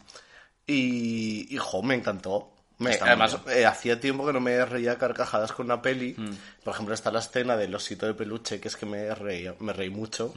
[0.73, 2.51] y, jo, me encantó.
[2.77, 6.15] Me- además, eh, hacía tiempo que no me reía carcajadas con una peli.
[6.17, 6.29] Mm.
[6.63, 9.73] Por ejemplo, está la escena del osito de peluche, que es que me reí, me
[9.73, 10.33] reí mucho.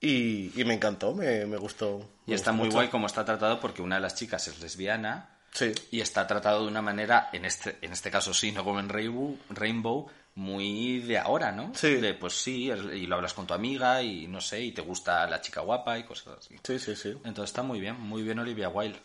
[0.00, 1.98] Y, y me encantó, me, me gustó.
[1.98, 2.02] Mm.
[2.26, 2.76] Y me está muy mucho.
[2.78, 5.72] guay como está tratado porque una de las chicas es lesbiana Sí.
[5.92, 8.88] y está tratado de una manera, en este, en este caso sí, no como en
[8.88, 11.70] Rainbow, Rainbow muy de ahora, ¿no?
[11.76, 11.94] Sí.
[11.94, 15.24] De, pues sí, y lo hablas con tu amiga y no sé, y te gusta
[15.28, 16.56] la chica guapa y cosas así.
[16.64, 17.10] Sí, sí, sí.
[17.24, 18.98] Entonces está muy bien, muy bien Olivia Wilde.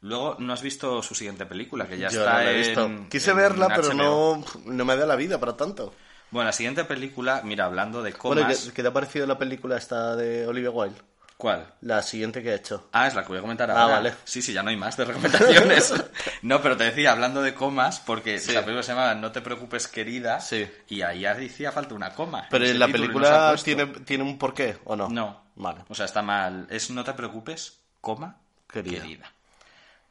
[0.00, 1.86] Luego, ¿no has visto su siguiente película?
[1.88, 2.84] Que ya Yo está no la he visto.
[2.84, 5.92] en- Quise en verla, pero no, no me da la vida para tanto.
[6.30, 8.66] Bueno, la siguiente película, mira, hablando de Bueno, comas...
[8.66, 11.00] ¿qué, qué te ha parecido la película esta de Olivia Wilde?
[11.38, 11.72] ¿Cuál?
[11.82, 12.88] La siguiente que ha hecho.
[12.92, 13.94] Ah, es la que voy a comentar Ah, ahora.
[13.96, 14.14] vale.
[14.24, 15.94] Sí, sí, ya no hay más de recomendaciones.
[16.42, 18.52] no, pero te decía, hablando de comas, porque Sí.
[18.52, 20.40] la película se llama No te preocupes, querida.
[20.40, 20.68] Sí.
[20.88, 22.46] Y ahí hacía falta una coma.
[22.50, 25.08] Pero la película tiene, tiene un porqué, ¿o no?
[25.08, 25.42] No.
[25.54, 25.84] Vale.
[25.88, 26.66] O sea, está mal.
[26.70, 28.36] Es No te preocupes, coma,
[28.68, 29.00] Querida.
[29.02, 29.32] querida.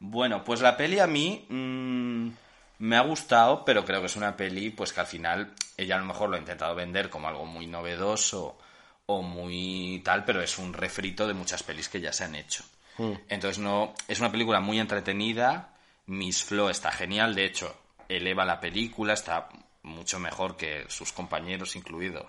[0.00, 2.28] Bueno, pues la peli a mí mm,
[2.78, 5.98] me ha gustado, pero creo que es una peli pues que al final ella a
[5.98, 8.58] lo mejor lo ha intentado vender como algo muy novedoso
[9.06, 12.64] o muy tal, pero es un refrito de muchas pelis que ya se han hecho.
[13.28, 15.68] Entonces no es una película muy entretenida,
[16.06, 17.76] Miss Flo está genial, de hecho
[18.08, 19.48] eleva la película, está
[19.82, 22.26] mucho mejor que sus compañeros, incluidos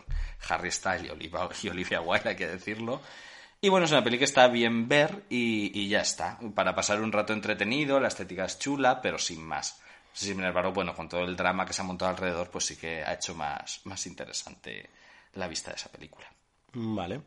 [0.47, 3.01] Harry Styles y Olivia, y Olivia Wilde, hay que decirlo.
[3.61, 6.39] Y bueno, es una peli que está bien ver y, y ya está.
[6.55, 9.81] Para pasar un rato entretenido, la estética es chula, pero sin más.
[10.13, 13.03] Sin embargo, bueno, con todo el drama que se ha montado alrededor, pues sí que
[13.03, 14.89] ha hecho más, más interesante
[15.33, 16.25] la vista de esa película.
[16.73, 17.21] Vale.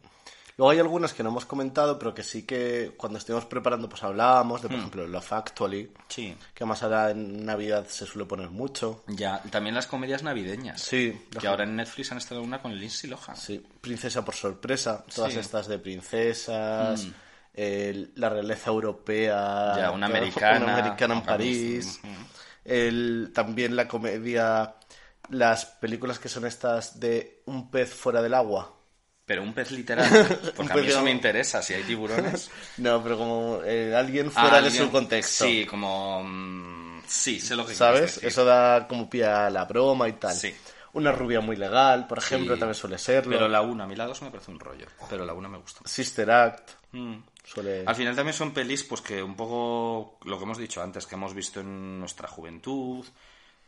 [0.62, 4.00] Luego hay algunas que no hemos comentado, pero que sí que cuando estuvimos preparando, pues
[4.04, 6.36] hablábamos de, por ejemplo, Love Actually, Sí.
[6.54, 9.02] que más ahora en Navidad se suele poner mucho.
[9.08, 10.80] Ya, también las comedias navideñas.
[10.80, 13.34] Sí, Que ahora en Netflix han estado una con Lindsay Lohan.
[13.34, 15.40] Sí, Princesa por sorpresa, todas Sí.
[15.40, 17.08] Estas de princesas,
[17.54, 21.26] el- la realeza europea, Ya, una americana, una americana en Ujú.
[21.26, 22.00] París,
[22.64, 24.76] el, también la comedia,
[25.28, 28.76] las películas que son estas de un pez fuera del agua.
[29.24, 30.08] Pero un pez literal.
[30.56, 31.62] Porque a mí eso me interesa.
[31.62, 32.50] Si hay tiburones.
[32.78, 35.44] No, pero como eh, alguien fuera de su contexto.
[35.44, 36.22] Sí, como.
[36.24, 38.16] mm, sí, sé lo que ¿Sabes?
[38.16, 38.28] decir.
[38.28, 40.34] Eso da como pie a la broma y tal.
[40.34, 40.54] Sí.
[40.94, 42.60] Una rubia muy legal, por ejemplo, Sí.
[42.60, 43.32] también suele serlo.
[43.32, 44.86] Pero la 1, a mí la 2 me parece un rollo.
[45.08, 45.80] Pero la 1 me gusta.
[45.86, 47.14] Sister Act Mm.
[47.42, 47.84] suele...
[47.86, 51.14] Al final también son pelis, pues que un poco lo que hemos dicho antes, que
[51.14, 53.06] hemos visto en nuestra juventud,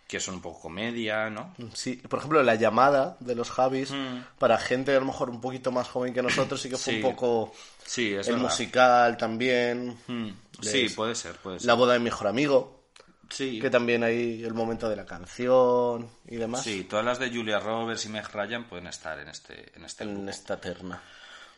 [0.06, 1.54] que son un poco comedia, ¿no?
[1.72, 3.90] Sí, por ejemplo, la llamada de los Javis,
[4.38, 6.96] para gente a lo mejor un poquito más joven que nosotros, sí que fue Mm.
[6.96, 7.02] Sí.
[7.04, 7.52] un poco
[7.84, 8.48] Sí, es el verdad.
[8.50, 9.98] musical también.
[10.06, 10.28] Mm.
[10.60, 11.66] Sí, puede ser, puede ser.
[11.66, 12.84] La boda de mi mejor amigo,
[13.30, 13.58] Sí.
[13.60, 17.58] que también hay el momento de la canción y demás Sí, todas las de Julia
[17.58, 20.30] Roberts y Meg Ryan pueden estar en este, en este en grupo.
[20.30, 21.02] esta terna.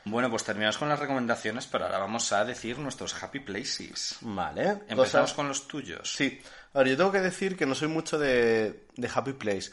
[0.05, 4.18] Bueno, pues terminamos con las recomendaciones, pero ahora vamos a decir nuestros happy places.
[4.20, 4.82] Vale.
[4.88, 6.14] Empezamos con los tuyos.
[6.14, 6.40] Sí.
[6.77, 9.70] A ver, yo tengo que decir que no soy mucho de, de Happy Place.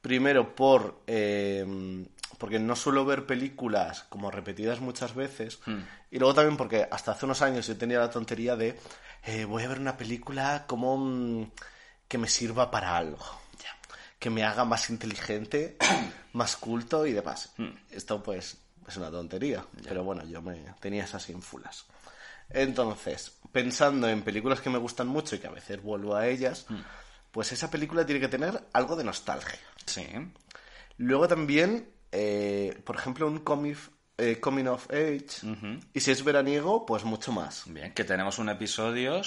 [0.00, 1.02] Primero por...
[1.06, 2.06] eh,
[2.38, 5.58] porque no suelo ver películas como repetidas muchas veces.
[5.66, 5.80] Hmm.
[6.10, 8.78] Y luego también porque hasta hace unos años yo tenía la tontería de...
[9.24, 10.96] eh, voy a ver una película como...
[10.96, 11.50] mm,
[12.08, 13.18] que me sirva para algo.
[14.18, 15.76] Que me haga más inteligente,
[16.32, 17.52] más culto y demás.
[17.58, 17.76] Hmm.
[17.90, 18.56] Esto pues
[18.88, 19.62] es una tontería.
[19.84, 21.84] Pero bueno, yo me tenía esas ínfulas.
[22.48, 26.66] Entonces, pensando en películas que me gustan mucho y que a veces vuelvo a ellas,
[26.68, 26.82] Hmm.
[27.32, 29.58] pues esa película tiene que tener algo de nostalgia.
[29.86, 30.06] Sí.
[30.98, 33.78] Luego también, eh, por ejemplo, un comic,
[34.18, 35.40] eh, coming of age.
[35.94, 37.62] Y si es veraniego, pues mucho más.
[37.66, 39.22] Bien, que tenemos un episodio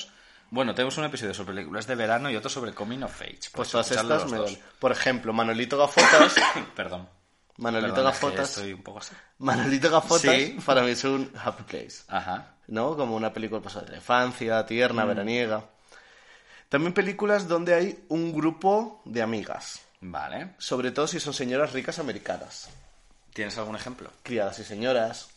[0.52, 3.50] Bueno, tenemos un episodio sobre películas de verano y otro sobre Coming of Age.
[3.54, 4.40] Pues todas estas me.
[4.80, 6.36] Por ejemplo, Manolito Gafotas.
[6.76, 7.08] Perdón.
[7.60, 8.50] Manolito Gafotas.
[8.58, 9.14] Estoy un poco así.
[9.40, 10.58] Manolito Gafotas Sí.
[10.66, 12.04] para mí es un happy place.
[12.08, 12.54] Ajá.
[12.68, 12.96] ¿No?
[12.96, 15.08] Como una película pues, de la infancia, tierna, Mm.
[15.08, 15.64] veraniega.
[16.70, 19.82] También películas donde hay un grupo de amigas.
[20.02, 20.54] Vale.
[20.60, 22.70] Sobre todo si son señoras ricas americanas.
[23.34, 24.12] ¿Tienes algún ejemplo?
[24.24, 25.30] Criadas y señoras.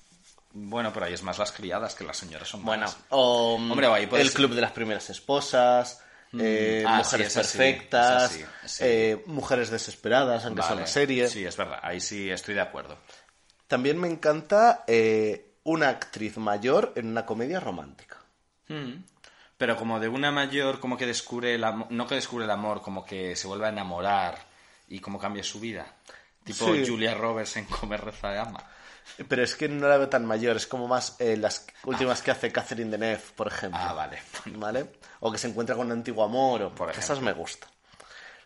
[0.52, 3.86] Bueno, pero ahí es más las criadas que las señoras son Bueno, o mm, Hombre,
[3.86, 4.36] ahí puede el ser.
[4.36, 6.02] club de las primeras esposas,
[6.38, 8.84] eh, Ah, mujeres sí, perfectas, esa sí, sí.
[8.86, 10.82] eh, mujeres desesperadas, aunque sea Vale.
[10.82, 11.28] una serie.
[11.28, 11.78] Sí, es verdad.
[11.82, 12.98] Ahí sí estoy de acuerdo.
[13.66, 18.18] También me encanta eh, una actriz mayor en una comedia romántica.
[18.68, 19.04] Mm.
[19.56, 22.82] Pero como de una mayor, como que descubre el amor, no que descubre el amor,
[22.82, 24.36] como que se vuelve a enamorar
[24.88, 25.86] y como cambia su vida.
[26.44, 26.66] Tipo.
[26.66, 28.64] Julia Roberts en Comer, Reza de Ama.
[29.28, 32.30] Pero es que no la veo tan mayor, es como más eh, las últimas que
[32.30, 33.80] hace Catherine Deneuve, por ejemplo.
[33.82, 34.18] Ah, vale.
[34.56, 34.92] ¿Vale?
[35.20, 37.70] O que se encuentra con un antiguo amor, o Por esas me gustan.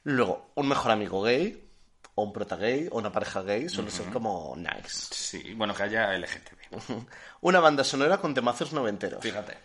[0.04, 1.68] Luego, un mejor amigo gay,
[2.14, 5.14] o un prota gay, o una pareja gay, suele ser como nice.
[5.14, 7.06] Sí, bueno, que haya LGTB.
[7.42, 9.22] Una banda sonora con temazos noventeros.
[9.22, 9.56] Fíjate.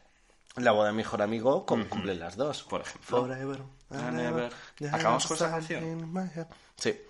[0.57, 2.63] La boda de mejor amigo con, cumplen las dos.
[2.63, 3.21] Por ejemplo.
[3.21, 3.61] Forever.
[4.91, 6.11] ¿Acabamos con esa canción?
[6.75, 7.01] Sí.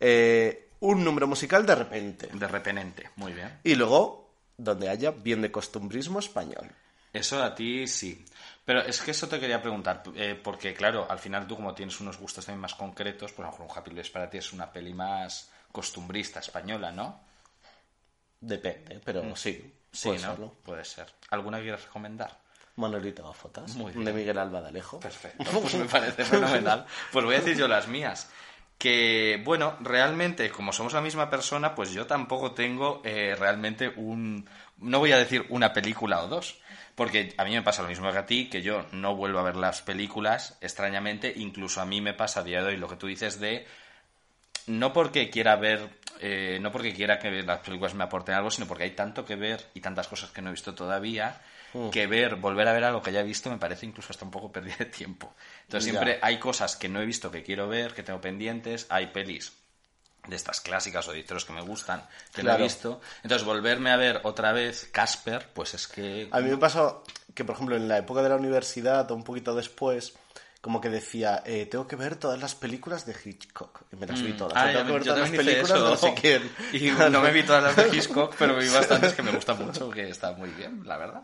[0.00, 2.28] Eh, un número musical de repente.
[2.32, 3.10] De repenente.
[3.16, 3.60] Muy bien.
[3.62, 6.70] Y luego, donde haya bien de costumbrismo español.
[7.12, 8.24] Eso a ti sí.
[8.64, 12.00] Pero es que eso te quería preguntar, eh, porque claro, al final tú como tienes
[12.00, 14.52] unos gustos también más concretos, pues a lo mejor un Happy Days para ti es
[14.52, 17.20] una peli más costumbrista española, ¿no?
[18.40, 19.52] Depende, pero sí.
[19.64, 19.82] Mm.
[19.92, 20.30] Sí, puede ¿no?
[20.30, 20.56] serlo.
[20.64, 21.06] Puede ser.
[21.30, 22.38] ¿Alguna que quieras recomendar?
[22.76, 24.12] Manolito Gafotas, de.
[24.12, 24.98] Miguel Alba de Alejo.
[24.98, 26.86] Perfecto, pues me parece fenomenal.
[27.12, 28.30] Pues voy a decir yo las mías.
[28.82, 34.48] Que, bueno, realmente, como somos la misma persona, pues yo tampoco tengo eh, realmente un...
[34.78, 36.58] No voy a decir una película o dos,
[36.96, 39.44] porque a mí me pasa lo mismo que a ti, que yo no vuelvo a
[39.44, 42.96] ver las películas, extrañamente, incluso a mí me pasa a día de hoy lo que
[42.96, 43.68] tú dices de
[44.66, 48.66] no porque quiera ver, eh, no porque quiera que las películas me aporten algo, sino
[48.66, 51.40] porque hay tanto que ver y tantas cosas que no he visto todavía,
[51.90, 54.30] que ver, volver a ver algo que ya he visto me parece incluso hasta un
[54.30, 55.34] poco pérdida de tiempo.
[55.64, 55.92] Entonces Ya.
[56.00, 59.52] siempre hay cosas que no he visto que quiero ver, que tengo pendientes, hay pelis
[60.28, 63.00] de estas clásicas o de historias que me gustan, que no he visto.
[63.22, 66.28] Entonces volverme a ver otra vez Casper, pues es que...
[66.30, 67.02] A mí me pasó
[67.34, 70.14] que, por ejemplo, en la época de la universidad o un poquito después,
[70.60, 73.80] como que decía, eh, tengo que ver todas las películas de Hitchcock.
[73.92, 74.52] Y me las vi todas.
[74.56, 76.50] Ah, tengo que ver todas las películas de no sé quién.
[76.72, 79.90] Y no me vi todas las de Hitchcock, pero vi bastantes que me gustan mucho,
[79.90, 81.22] que está muy bien, la verdad.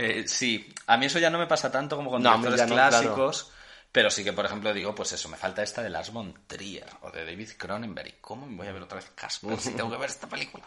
[0.00, 3.50] Eh, sí, a mí eso ya no me pasa tanto como con No, directores clásicos,
[3.90, 6.86] pero sí que, por ejemplo, digo, pues eso, me falta esta de Lars von Trier
[7.00, 8.08] o de David Cronenberg.
[8.08, 10.64] ¿Y ¿Cómo me voy a ver otra vez Casper si tengo que ver esta película?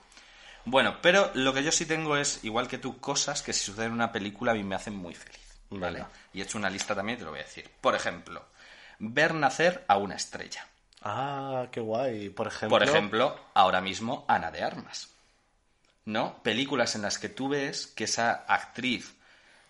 [0.65, 3.87] Bueno, pero lo que yo sí tengo es, igual que tú, cosas que si suceden
[3.87, 5.39] en una película a mí me hacen muy feliz.
[5.69, 6.01] ¿vale?
[6.01, 6.13] Vale.
[6.33, 7.69] Y he hecho una lista también, te lo voy a decir.
[7.79, 8.45] Por ejemplo,
[8.99, 10.67] ver nacer a una estrella.
[11.01, 12.29] Ah, qué guay.
[12.29, 15.07] Por ejemplo, Por ejemplo, ahora mismo Ana de Armas.
[16.05, 16.41] ¿No?
[16.43, 19.15] Películas en las que tú ves que esa actriz,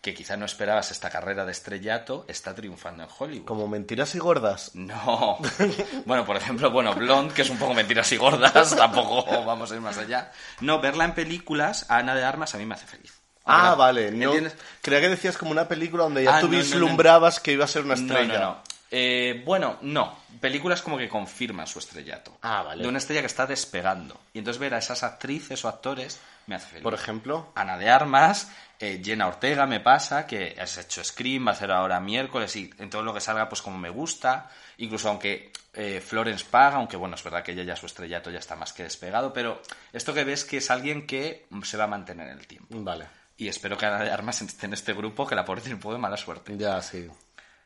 [0.02, 3.46] que quizá no esperabas esta carrera de estrellato, está triunfando en Hollywood.
[3.46, 4.72] como mentiras y gordas.
[4.74, 5.38] No.
[6.06, 9.76] Bueno, por ejemplo, bueno, Blonde, que es un poco mentiras y gordas, tampoco vamos a
[9.76, 10.32] ir más allá.
[10.60, 13.14] No, verla en películas, a Ana de Armas, a mí me hace feliz.
[13.46, 14.12] Ah, la- vale.
[14.12, 14.34] No,
[14.82, 17.68] creía que decías como una película donde ya Ah, tú no, vislumbrabas que iba a
[17.68, 18.40] ser una estrella.
[18.40, 18.64] no, no.
[18.94, 20.18] Eh, bueno, no.
[20.42, 22.38] Películas como que confirman su estrellato.
[22.42, 22.84] Ah, vale.
[22.84, 24.20] De una estrella que está despegando.
[24.34, 26.20] Y entonces ver a esas actrices o actores
[26.52, 26.84] me hace feliz.
[26.84, 31.52] Por ejemplo, Ana de Armas, eh, Jenna Ortega me pasa, que has hecho Scream, va
[31.52, 34.50] a hacer ahora miércoles y en todo lo que salga pues como me gusta.
[34.78, 38.40] Incluso aunque eh, Florence Pag, aunque bueno, es verdad que ella ya su estrellato ya
[38.40, 39.62] está más que despegado, pero
[39.94, 42.76] esto que ves que es alguien que se va a mantener en el tiempo.
[42.82, 43.08] vale.
[43.38, 45.82] Y espero que Ana de Armas esté en este grupo, que la pobre tiene un
[45.82, 46.56] poco de mala suerte.
[46.58, 47.10] Ya, sí.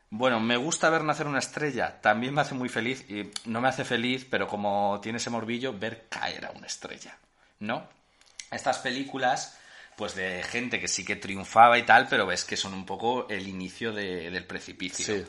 [0.09, 3.67] Bueno, me gusta ver nacer una estrella, también me hace muy feliz, y no me
[3.67, 7.17] hace feliz, pero como tiene ese morbillo, ver caer a una estrella,
[7.59, 7.89] ¿no?
[8.51, 9.57] Estas películas,
[9.95, 13.27] pues de gente que sí que triunfaba y tal, pero ves que son un poco
[13.29, 15.05] el inicio de- del precipicio.
[15.05, 15.25] Sí.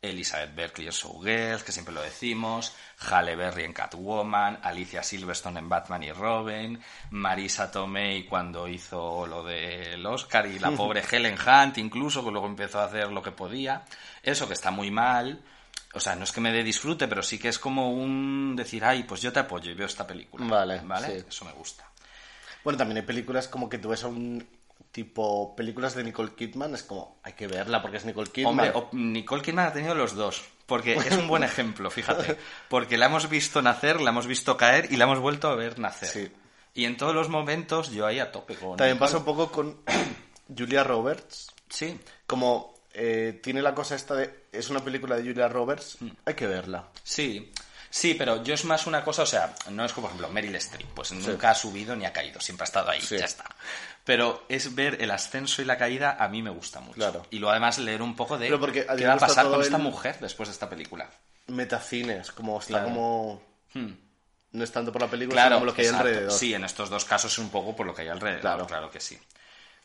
[0.00, 2.72] Elizabeth Berkley en Showgirls, que siempre lo decimos,
[3.10, 9.42] Halle Berry en Catwoman, Alicia Silverstone en Batman y Robin, Marisa Tomei cuando hizo lo
[9.42, 13.32] del Oscar y la pobre Helen Hunt incluso, que luego empezó a hacer lo que
[13.32, 13.82] podía.
[14.22, 15.42] Eso que está muy mal.
[15.94, 18.84] O sea, no es que me dé disfrute, pero sí que es como un decir,
[18.84, 20.46] ay, pues yo te apoyo y veo esta película.
[20.46, 21.06] Vale, ¿Vale?
[21.20, 21.24] sí.
[21.28, 21.90] Eso me gusta.
[22.64, 24.46] Bueno, también hay películas como que tú ves a un
[24.92, 28.50] tipo películas de Nicole Kidman, es como, hay que verla porque es Nicole Kidman.
[28.52, 30.42] Hombre, o- Nicole Kidman ha tenido los dos.
[30.66, 32.36] Porque es un buen ejemplo, fíjate.
[32.68, 35.78] Porque la hemos visto nacer, la hemos visto caer y la hemos vuelto a ver
[35.78, 36.08] nacer.
[36.08, 36.32] Sí.
[36.74, 38.76] Y en todos los momentos yo ahí a tope con.
[38.76, 38.98] También Nicole.
[38.98, 39.78] pasa un poco con
[40.56, 41.98] Julia Roberts, Sí.
[42.26, 44.46] como eh, tiene la cosa esta de...
[44.52, 46.08] Es una película de Julia Roberts, Mm.
[46.24, 46.88] hay que verla.
[47.02, 47.52] Sí,
[47.90, 50.54] sí, pero yo es más una cosa, o sea, no es como, por ejemplo, Meryl
[50.56, 53.18] Streep, pues nunca ha subido ni ha caído, siempre ha estado ahí, Sí.
[53.18, 53.44] ya está.
[54.04, 56.94] Pero es ver el ascenso y la caída, a mí me gusta mucho.
[56.94, 57.26] Claro.
[57.30, 60.18] Y luego además leer un poco de porque qué va a pasar con esta mujer
[60.20, 61.08] después de esta película.
[61.48, 62.84] Metacines, como está Claro.
[62.88, 63.42] como...
[63.74, 63.92] Hmm.
[64.52, 66.32] No es tanto por la película, Claro, sino por lo que hay alrededor.
[66.32, 68.90] Sí, en estos dos casos es un poco por lo que hay alrededor, claro, Claro.
[68.90, 69.18] que sí.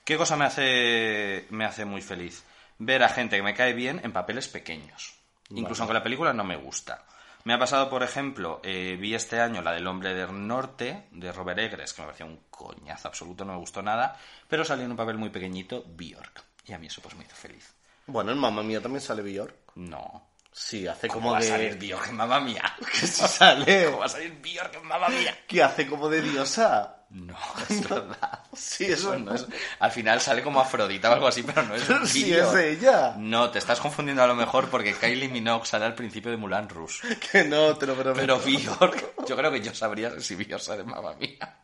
[0.06, 2.44] ¿Qué cosa me hace, me hace muy feliz?
[2.78, 5.16] Ver a gente que me cae bien en papeles pequeños.
[5.50, 7.06] Incluso aunque la película no me gusta.
[7.46, 11.32] Me ha pasado, por ejemplo, eh, vi este año la del Hombre del Norte, de
[11.32, 14.18] Robert Egres, que me pareció un coñazo absoluto, no me gustó nada,
[14.48, 16.44] pero salió en un papel muy pequeñito, Bjork.
[16.66, 17.74] Y a mí eso pues me hizo feliz.
[18.08, 19.56] Bueno, en Mamma Mía también sale Bjork.
[19.76, 20.30] No.
[20.52, 21.48] Sí, hace ¿Cómo como va a de...
[21.48, 22.76] salir Bjork en Mamma Mía?
[23.00, 23.86] Que sale.
[23.88, 25.38] ¿Cómo va a salir Bjork en Mamma Mía?
[25.48, 27.03] Que hace como de diosa.
[27.14, 27.38] No,
[27.70, 28.40] es verdad.
[28.54, 29.46] Sí, eso No es-
[29.80, 33.14] al final sale como Afrodita o algo así, pero no es un Sí, es ella.
[33.18, 36.68] No, te estás confundiendo a lo mejor porque Kylie Minogue sale al principio de Mulan
[36.70, 37.18] Rouge.
[37.32, 38.20] Que no, te lo prometo.
[38.20, 41.60] Pero Bjork, yo creo que yo sabría si Bjork sale Mamma Mía.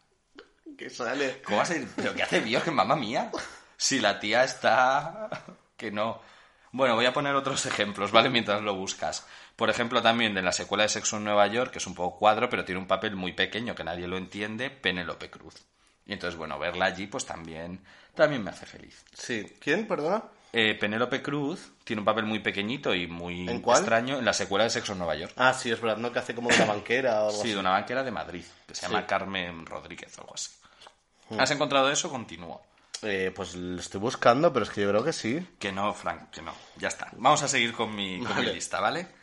[0.78, 1.42] Que sale.
[1.44, 1.86] ¿Cómo va a ser?
[1.96, 3.32] ¿Pero qué hace Bjork en Mamma Mía?
[3.76, 5.30] Si la tía está...
[5.76, 6.22] que no.
[6.72, 8.30] Bueno, voy a poner otros ejemplos, ¿vale?
[8.30, 9.26] Mientras lo buscas.
[9.60, 12.18] Por ejemplo, también de la secuela de Sexo en Nueva York, que es un poco
[12.18, 15.54] cuadro, pero tiene un papel muy pequeño que nadie lo entiende, Penélope Cruz.
[16.06, 17.82] Y entonces, bueno, verla allí, pues también,
[18.16, 19.04] también me hace feliz.
[19.14, 19.54] Sí.
[19.60, 20.24] ¿Quién, perdona?
[20.54, 24.70] Eh, Penélope Cruz tiene un papel muy pequeñito y muy extraño en la secuela de
[24.72, 25.34] Sexo en Nueva York.
[25.36, 26.12] Ah, sí, es verdad, ¿no?
[26.12, 27.52] Que hace como de una banquera o algo Sí, así.
[27.52, 29.06] de una banquera de Madrid, que se llama Sí.
[29.08, 30.50] Carmen Rodríguez o algo así.
[31.38, 32.10] ¿Has encontrado eso?
[32.10, 32.62] Continúo.
[33.04, 35.46] Eh, pues lo estoy buscando, pero es que yo creo que sí.
[35.60, 36.54] Que no, Frank, que no.
[36.78, 37.10] Ya está.
[37.18, 38.54] Vamos a seguir con mi, con mi Vale.
[38.54, 39.19] lista, ¿vale?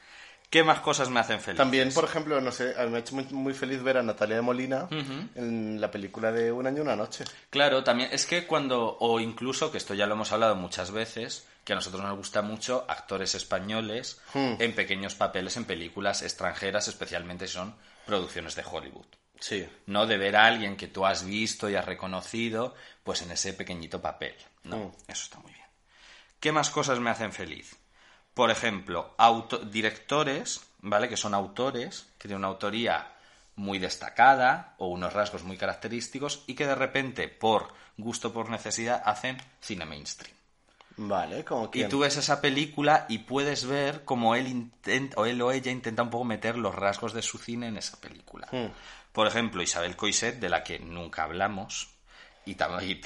[0.51, 1.59] ¿Qué más cosas me hacen feliz?
[1.59, 4.03] También, por ejemplo, no sé, a mí me ha hecho muy, muy feliz ver a
[4.03, 4.89] Natalia de Molina
[5.35, 7.25] en la película de Un año y una noche.
[7.51, 11.47] Claro, también es que cuando, o incluso, que esto ya lo hemos hablado muchas veces,
[11.65, 14.55] que a nosotros nos gusta mucho actores españoles Hmm.
[14.61, 17.75] en pequeños papeles en películas extranjeras, especialmente si son
[18.07, 19.07] producciones de Hollywood.
[19.41, 19.69] Sí.
[19.87, 20.07] ¿no?
[20.07, 24.01] De ver a alguien que tú has visto y has reconocido, pues en ese pequeñito
[24.01, 24.77] papel, ¿no?
[24.79, 24.93] Mm.
[25.09, 25.67] Eso está muy bien.
[26.41, 27.77] ¿Qué más cosas me hacen feliz?
[28.37, 31.09] Por ejemplo, auto- directores, ¿vale?
[31.09, 33.13] Que son autores, que tienen una autoría
[33.55, 39.01] muy destacada o unos rasgos muy característicos y que de repente, por gusto, por necesidad,
[39.07, 40.37] hacen cine mainstream.
[40.99, 41.89] Vale, como Y quién.
[41.89, 46.03] tú ves esa película y puedes ver cómo él intenta, o él o ella intenta
[46.03, 48.49] un poco meter los rasgos de su cine en esa película.
[48.53, 48.67] Hmm.
[49.13, 51.89] Por ejemplo, Isabel Coiset, de la que nunca hablamos,
[52.45, 52.99] y también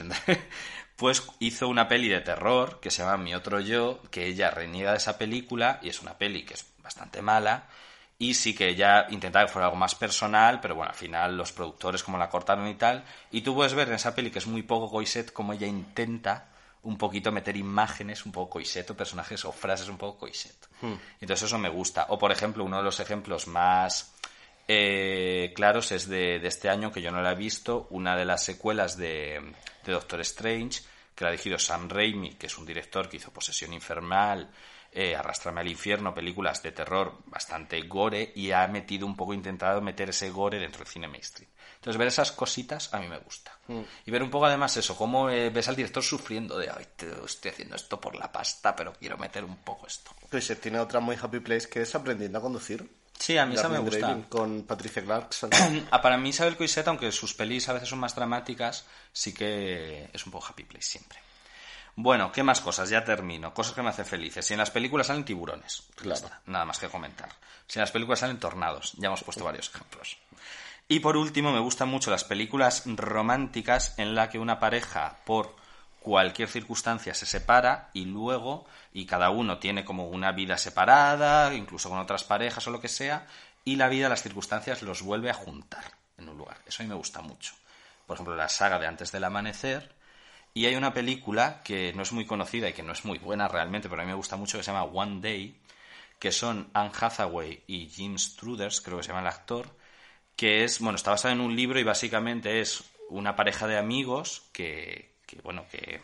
[1.00, 4.90] pues hizo una peli de terror que se llama Mi otro yo, que ella reniega
[4.90, 7.68] de esa película y es una peli que es bastante mala.
[8.18, 11.52] Y sí que ella intentaba que fuera algo más personal, pero bueno, al final los
[11.52, 13.02] productores como la cortaron y tal.
[13.30, 16.48] Y tú puedes ver en esa peli que es muy poco Coiset como ella intenta
[16.82, 20.68] un poquito meter imágenes un poco Coiset o personajes o frases un poco Coiset.
[21.18, 22.08] Entonces eso me gusta.
[22.10, 24.09] O por ejemplo, uno de los ejemplos más
[24.72, 28.24] eh, claros es de, de este año que yo no la he visto, una de
[28.24, 29.40] las secuelas de,
[29.84, 30.82] de Doctor Strange,
[31.14, 34.48] que la ha dirigido Sam Raimi, que es un director que hizo Posesión Infernal,
[34.92, 39.80] eh, Arrastrame al Infierno, películas de terror bastante gore, y ha metido un poco, intentado
[39.80, 41.50] meter ese gore dentro del cine mainstream.
[41.74, 43.58] Entonces ver esas cositas a mí me gusta.
[44.06, 47.10] Y ver un poco además eso, cómo eh, ves al director sufriendo de, ay, te-
[47.24, 50.10] estoy haciendo esto por la pasta, pero quiero meter un poco esto.
[50.30, 52.99] Pues eh, tiene otra muy happy place que es Aprendiendo a conducir.
[53.20, 54.16] Sí, a mí esa me gusta.
[54.30, 55.50] Con Patricia Clarkson.
[56.02, 60.24] Para mí Isabel Coixet, aunque sus pelis a veces son más dramáticas, sí que es
[60.24, 61.18] un poco happy place siempre.
[61.96, 62.88] Bueno, ¿qué más cosas?
[62.88, 63.52] Ya termino.
[63.52, 64.46] Cosas que me hacen felices.
[64.46, 66.14] Si en las películas salen tiburones, Claro.
[66.14, 67.28] está, nada más que comentar.
[67.66, 70.16] Si en las películas salen tornados, ya hemos puesto varios ejemplos.
[70.88, 75.54] Y por último, me gustan mucho las películas románticas en la que una pareja, por
[76.00, 81.88] cualquier circunstancia, se separa y luego, y cada uno tiene como una vida separada, incluso
[81.88, 83.26] con otras parejas o lo que sea,
[83.64, 85.84] y la vida, las circunstancias los vuelve a juntar
[86.18, 86.58] en un lugar.
[86.66, 87.54] Eso a mí me gusta mucho.
[88.06, 89.92] Por ejemplo, la saga de Antes del Amanecer,
[90.52, 93.46] y hay una película que no es muy conocida y que no es muy buena
[93.46, 95.56] realmente, pero a mí me gusta mucho, que se llama One Day,
[96.18, 99.68] que son Anne Hathaway y Jim Struders, creo que se llama el actor,
[100.34, 104.42] que es, bueno, está basada en un libro y básicamente es una pareja de amigos
[104.52, 106.00] que, que bueno, que,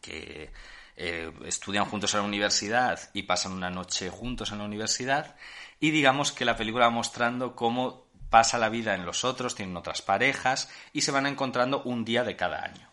[0.00, 0.50] que
[0.96, 5.36] eh, estudian juntos en la universidad y pasan una noche juntos en la universidad
[5.78, 9.76] y digamos que la película va mostrando cómo pasa la vida en los otros, tienen
[9.76, 12.88] otras parejas y se van encontrando un día de cada año.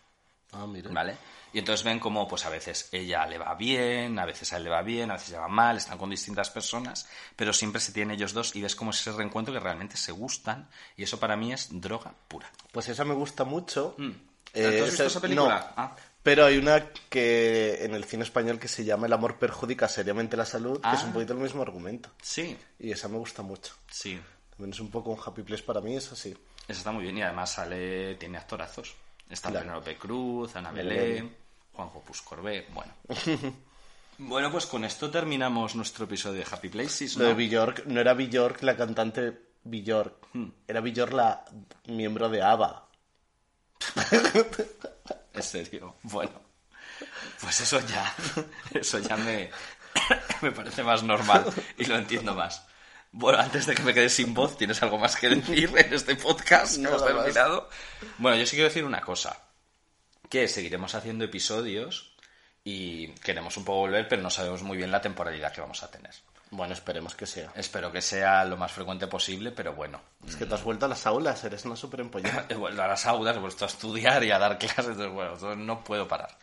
[0.52, 0.90] Ah, mira.
[0.92, 1.16] ¿Vale?
[1.52, 4.64] Y entonces ven como, pues a veces ella le va bien, a veces a él
[4.64, 7.92] le va bien, a veces le va mal, están con distintas personas, pero siempre se
[7.92, 11.20] tienen ellos dos y ves como es ese reencuentro que realmente se gustan y eso
[11.20, 12.50] para mí es droga pura.
[12.72, 13.94] Pues esa me gusta mucho.
[13.98, 14.12] Mm.
[14.54, 15.58] Eh, ¿Tú has visto esa- esa película?
[15.76, 15.96] no, Ah.
[16.22, 20.36] Pero hay una que en el cine español que se llama El amor perjudica seriamente
[20.36, 21.06] la salud, que es Ah.
[21.06, 22.10] un poquito el mismo argumento.
[22.22, 23.74] Sí, Y esa me gusta mucho.
[23.90, 24.20] sí.
[24.50, 26.30] También es un poco un happy place para mí, eso sí.
[26.68, 28.94] Eso está muy bien y además sale, tiene actorazos.
[29.28, 29.64] Está Claro.
[29.66, 31.34] Penélope Cruz, Ana Belén.
[31.72, 32.92] Juanjo Puscorbé, bueno.
[34.18, 38.14] bueno, pues con esto terminamos nuestro episodio de Happy Places, Lo de Bjork, no era
[38.14, 39.32] Bjork la cantante
[39.64, 40.50] Bjork, Hmm.
[40.68, 41.44] era Bjork la
[41.86, 42.88] miembro de ABBA.
[45.34, 46.40] En serio, bueno.
[47.40, 48.14] Pues eso ya,
[48.74, 49.50] eso ya me,
[50.42, 51.44] me parece más normal
[51.78, 52.64] y lo entiendo más.
[53.10, 56.16] Bueno, antes de que me quede sin voz, ¿tienes algo más que decir en este
[56.16, 57.68] podcast que hemos terminado?
[58.18, 59.38] Bueno, yo sí quiero decir una cosa,
[60.28, 62.16] que seguiremos haciendo episodios
[62.64, 65.90] y queremos un poco volver, pero no sabemos muy bien la temporalidad que vamos a
[65.90, 66.14] tener.
[66.52, 67.50] Bueno, esperemos que sea.
[67.56, 70.02] Espero que sea lo más frecuente posible, pero bueno.
[70.28, 72.44] Es que te has vuelto a las aulas, eres una súper empollada.
[72.50, 75.32] He vuelto a las aulas, he vuelto a estudiar y a dar clases, entonces, bueno,
[75.32, 76.36] entonces no puedo parar.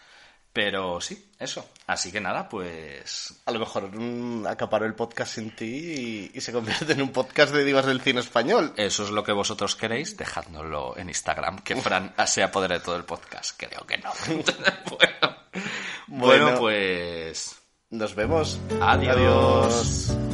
[0.52, 1.64] Pero sí, eso.
[1.86, 6.42] Así que nada, pues A lo mejor mm, acaparó el podcast sin ti y, y
[6.42, 8.74] se convierte en un podcast de divas del cine español.
[8.78, 12.96] eso es lo que vosotros queréis, dejádnoslo en Instagram, que Fran se apodere de todo
[12.96, 13.56] el podcast.
[13.58, 14.12] Creo que no.
[14.90, 15.38] bueno,
[16.08, 16.60] bueno, Bueno.
[16.60, 17.19] pues...
[17.92, 18.60] Nos vemos.
[18.80, 19.16] Adiós.
[19.16, 20.29] Adiós.